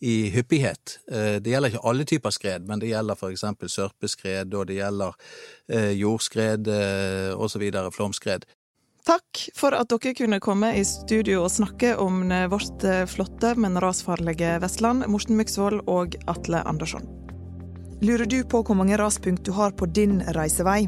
i 0.00 0.30
hyppighet. 0.30 0.98
Eh, 1.10 1.40
det 1.42 1.50
gjelder 1.50 1.72
ikke 1.72 1.86
alle 1.90 2.06
typer 2.08 2.34
skred, 2.34 2.68
men 2.68 2.82
det 2.82 2.92
gjelder 2.92 3.18
f.eks. 3.18 3.44
sørpeskred, 3.74 4.54
og 4.54 4.68
det 4.70 4.78
gjelder 4.78 5.16
eh, 5.72 5.92
jordskred 5.98 6.70
eh, 6.72 7.34
osv., 7.34 7.64
flomskred. 7.94 8.46
Takk 9.08 9.44
for 9.56 9.72
at 9.72 9.88
dere 9.88 10.12
kunne 10.12 10.40
komme 10.44 10.74
i 10.76 10.82
studio 10.84 11.46
og 11.46 11.52
snakke 11.54 11.94
om 11.96 12.26
vårt 12.52 12.84
flotte, 13.08 13.54
men 13.56 13.80
rasfarlige 13.80 14.58
Vestland, 14.60 15.06
Morten 15.08 15.38
Myksvold 15.38 15.86
og 15.88 16.18
Atle 16.28 16.60
Andersson. 16.68 17.08
Lurer 18.04 18.28
du 18.28 18.42
på 18.44 18.60
hvor 18.62 18.76
mange 18.78 18.98
raspunkt 19.00 19.46
du 19.48 19.54
har 19.56 19.72
på 19.72 19.88
din 19.96 20.20
reisevei? 20.36 20.84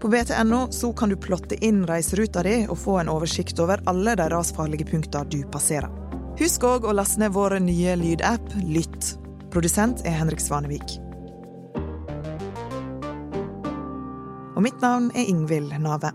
På 0.00 0.08
btno 0.08 0.70
så 0.72 0.94
kan 0.96 1.12
du 1.12 1.20
plotte 1.20 1.58
inn 1.60 1.84
reiseruta 1.86 2.42
di 2.42 2.62
og 2.64 2.78
få 2.80 3.02
en 3.02 3.12
oversikt 3.12 3.60
over 3.60 3.84
alle 3.90 4.16
de 4.16 4.30
rasfarlige 4.32 4.88
punkta 4.88 5.26
du 5.28 5.42
passerer. 5.52 6.09
Husk 6.40 6.62
òg 6.64 6.86
å 6.88 6.92
laste 6.96 7.20
ned 7.20 7.34
vår 7.34 7.58
nye 7.60 7.92
lydapp 8.00 8.54
Lytt. 8.64 9.10
Produsent 9.52 10.00
er 10.08 10.14
Henrik 10.16 10.40
Svanevik. 10.40 10.94
Og 14.56 14.64
mitt 14.64 14.80
navn 14.80 15.10
er 15.12 15.28
Ingvild 15.28 15.74
Nave. 15.84 16.14